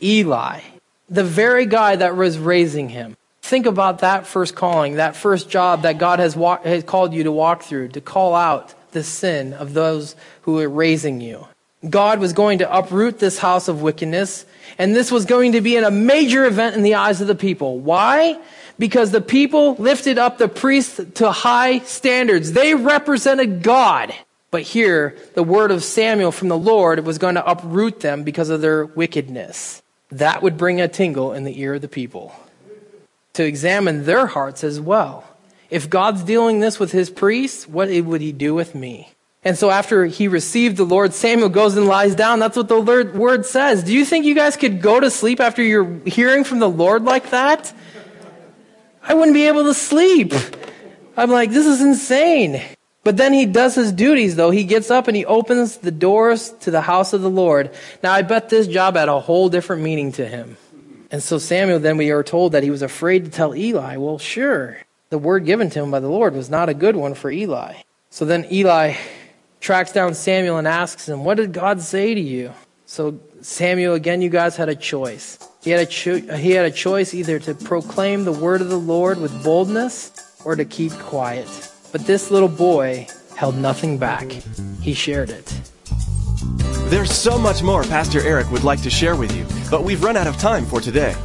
Eli, 0.01 0.61
the 1.09 1.23
very 1.23 1.65
guy 1.65 1.95
that 1.95 2.15
was 2.15 2.37
raising 2.37 2.89
him. 2.89 3.15
Think 3.41 3.65
about 3.65 3.99
that 3.99 4.27
first 4.27 4.55
calling, 4.55 4.95
that 4.95 5.15
first 5.15 5.49
job 5.49 5.83
that 5.83 5.97
God 5.97 6.19
has, 6.19 6.33
has 6.33 6.83
called 6.83 7.13
you 7.13 7.23
to 7.23 7.31
walk 7.31 7.63
through, 7.63 7.89
to 7.89 8.01
call 8.01 8.35
out 8.35 8.73
the 8.91 9.03
sin 9.03 9.53
of 9.53 9.73
those 9.73 10.15
who 10.41 10.59
are 10.59 10.67
raising 10.67 11.21
you. 11.21 11.47
God 11.87 12.19
was 12.19 12.33
going 12.33 12.59
to 12.59 12.77
uproot 12.77 13.19
this 13.19 13.37
house 13.37 13.67
of 13.67 13.81
wickedness, 13.81 14.45
and 14.77 14.95
this 14.95 15.11
was 15.11 15.25
going 15.25 15.51
to 15.51 15.61
be 15.61 15.77
a 15.77 15.91
major 15.91 16.45
event 16.45 16.75
in 16.75 16.83
the 16.83 16.95
eyes 16.95 17.21
of 17.21 17.27
the 17.27 17.35
people. 17.35 17.79
Why? 17.79 18.39
Because 18.79 19.11
the 19.11 19.21
people 19.21 19.75
lifted 19.75 20.17
up 20.17 20.37
the 20.37 20.47
priests 20.47 20.99
to 21.15 21.31
high 21.31 21.79
standards. 21.79 22.53
They 22.53 22.73
represented 22.73 23.63
God. 23.63 24.13
But 24.49 24.61
here, 24.61 25.17
the 25.33 25.43
word 25.43 25.71
of 25.71 25.83
Samuel 25.83 26.31
from 26.31 26.47
the 26.47 26.57
Lord 26.57 27.05
was 27.05 27.17
going 27.17 27.35
to 27.35 27.47
uproot 27.47 27.99
them 27.99 28.23
because 28.23 28.49
of 28.49 28.61
their 28.61 28.85
wickedness. 28.85 29.81
That 30.11 30.41
would 30.41 30.57
bring 30.57 30.79
a 30.79 30.87
tingle 30.87 31.33
in 31.33 31.43
the 31.43 31.59
ear 31.59 31.75
of 31.75 31.81
the 31.81 31.87
people 31.87 32.33
to 33.33 33.43
examine 33.45 34.05
their 34.05 34.25
hearts 34.25 34.63
as 34.63 34.79
well. 34.79 35.23
If 35.69 35.89
God's 35.89 36.23
dealing 36.23 36.59
this 36.59 36.79
with 36.79 36.91
his 36.91 37.09
priests, 37.09 37.67
what 37.67 37.89
would 37.89 38.21
he 38.21 38.31
do 38.31 38.55
with 38.55 38.73
me? 38.73 39.09
And 39.47 39.57
so 39.57 39.69
after 39.71 40.05
he 40.05 40.27
received 40.27 40.75
the 40.75 40.83
Lord, 40.83 41.13
Samuel 41.13 41.47
goes 41.47 41.77
and 41.77 41.87
lies 41.87 42.15
down. 42.15 42.39
That's 42.39 42.57
what 42.57 42.67
the 42.67 42.81
word 42.81 43.45
says. 43.45 43.81
Do 43.81 43.93
you 43.93 44.03
think 44.03 44.25
you 44.25 44.35
guys 44.35 44.57
could 44.57 44.81
go 44.81 44.99
to 44.99 45.09
sleep 45.09 45.39
after 45.39 45.63
you're 45.63 46.01
hearing 46.05 46.43
from 46.43 46.59
the 46.59 46.69
Lord 46.69 47.05
like 47.05 47.29
that? 47.29 47.73
I 49.01 49.13
wouldn't 49.13 49.33
be 49.33 49.47
able 49.47 49.63
to 49.63 49.73
sleep. 49.73 50.33
I'm 51.15 51.31
like, 51.31 51.51
this 51.51 51.65
is 51.65 51.81
insane. 51.81 52.61
But 53.05 53.15
then 53.15 53.31
he 53.31 53.45
does 53.45 53.73
his 53.73 53.93
duties 53.93 54.35
though. 54.35 54.51
He 54.51 54.65
gets 54.65 54.91
up 54.91 55.07
and 55.07 55.15
he 55.15 55.23
opens 55.23 55.77
the 55.77 55.91
doors 55.91 56.49
to 56.63 56.69
the 56.69 56.81
house 56.81 57.13
of 57.13 57.21
the 57.21 57.29
Lord. 57.29 57.73
Now 58.03 58.11
I 58.11 58.23
bet 58.23 58.49
this 58.49 58.67
job 58.67 58.97
had 58.97 59.07
a 59.07 59.21
whole 59.21 59.47
different 59.47 59.81
meaning 59.81 60.11
to 60.11 60.27
him. 60.27 60.57
And 61.09 61.23
so 61.23 61.37
Samuel, 61.37 61.79
then 61.79 61.95
we 61.95 62.11
are 62.11 62.21
told 62.21 62.51
that 62.51 62.63
he 62.63 62.69
was 62.69 62.81
afraid 62.81 63.23
to 63.23 63.31
tell 63.31 63.55
Eli. 63.55 63.95
Well, 63.95 64.17
sure. 64.17 64.79
The 65.09 65.17
word 65.17 65.45
given 65.45 65.69
to 65.69 65.83
him 65.83 65.89
by 65.89 66.01
the 66.01 66.09
Lord 66.09 66.33
was 66.33 66.49
not 66.49 66.67
a 66.67 66.73
good 66.73 66.97
one 66.97 67.13
for 67.13 67.31
Eli. 67.31 67.75
So 68.09 68.25
then 68.25 68.45
Eli 68.51 68.95
tracks 69.59 69.91
down 69.91 70.13
Samuel 70.13 70.57
and 70.57 70.67
asks 70.67 71.07
him, 71.07 71.23
What 71.23 71.37
did 71.37 71.53
God 71.53 71.81
say 71.81 72.13
to 72.13 72.21
you? 72.21 72.53
So 72.85 73.19
Samuel, 73.41 73.93
again, 73.93 74.21
you 74.21 74.29
guys 74.29 74.55
had 74.55 74.69
a 74.69 74.75
choice. 74.75 75.39
He 75.63 75.71
had 75.71 75.81
a, 75.81 75.85
cho- 75.85 76.37
he 76.37 76.51
had 76.51 76.65
a 76.65 76.71
choice 76.71 77.13
either 77.13 77.39
to 77.39 77.53
proclaim 77.53 78.23
the 78.23 78.31
word 78.31 78.61
of 78.61 78.69
the 78.69 78.79
Lord 78.79 79.19
with 79.19 79.43
boldness 79.43 80.41
or 80.45 80.55
to 80.55 80.63
keep 80.65 80.93
quiet. 80.93 81.47
But 81.91 82.05
this 82.05 82.31
little 82.31 82.47
boy 82.47 83.07
held 83.35 83.57
nothing 83.57 83.97
back. 83.97 84.31
He 84.81 84.93
shared 84.93 85.29
it. 85.29 85.53
There's 86.89 87.11
so 87.11 87.37
much 87.37 87.61
more 87.61 87.83
Pastor 87.83 88.21
Eric 88.21 88.49
would 88.51 88.63
like 88.63 88.81
to 88.83 88.89
share 88.89 89.17
with 89.17 89.35
you, 89.35 89.45
but 89.69 89.83
we've 89.83 90.01
run 90.01 90.15
out 90.15 90.27
of 90.27 90.37
time 90.37 90.65
for 90.65 90.79
today. 90.79 91.15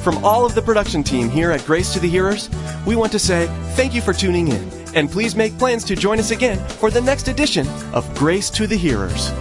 From 0.04 0.24
all 0.24 0.46
of 0.46 0.56
the 0.56 0.62
production 0.62 1.04
team 1.04 1.30
here 1.30 1.52
at 1.52 1.66
Grace 1.66 1.94
to 1.94 2.00
the 2.00 2.10
Hearers, 2.10 2.50
we 2.86 2.96
want 2.96 3.12
to 3.12 3.20
say 3.20 3.48
thank 3.76 3.94
you 3.94 4.02
for 4.02 4.14
tuning 4.14 4.48
in, 4.48 4.70
and 4.96 5.12
please 5.12 5.36
make 5.36 5.58
plans 5.58 5.84
to 5.86 5.96
join 5.96 6.20
us 6.20 6.32
again 6.32 6.58
for 6.70 6.90
the 6.90 7.02
next 7.02 7.28
edition 7.28 7.68
of 7.94 8.12
Grace 8.16 8.50
to 8.52 8.66
the 8.66 8.78
Hearers. 8.78 9.32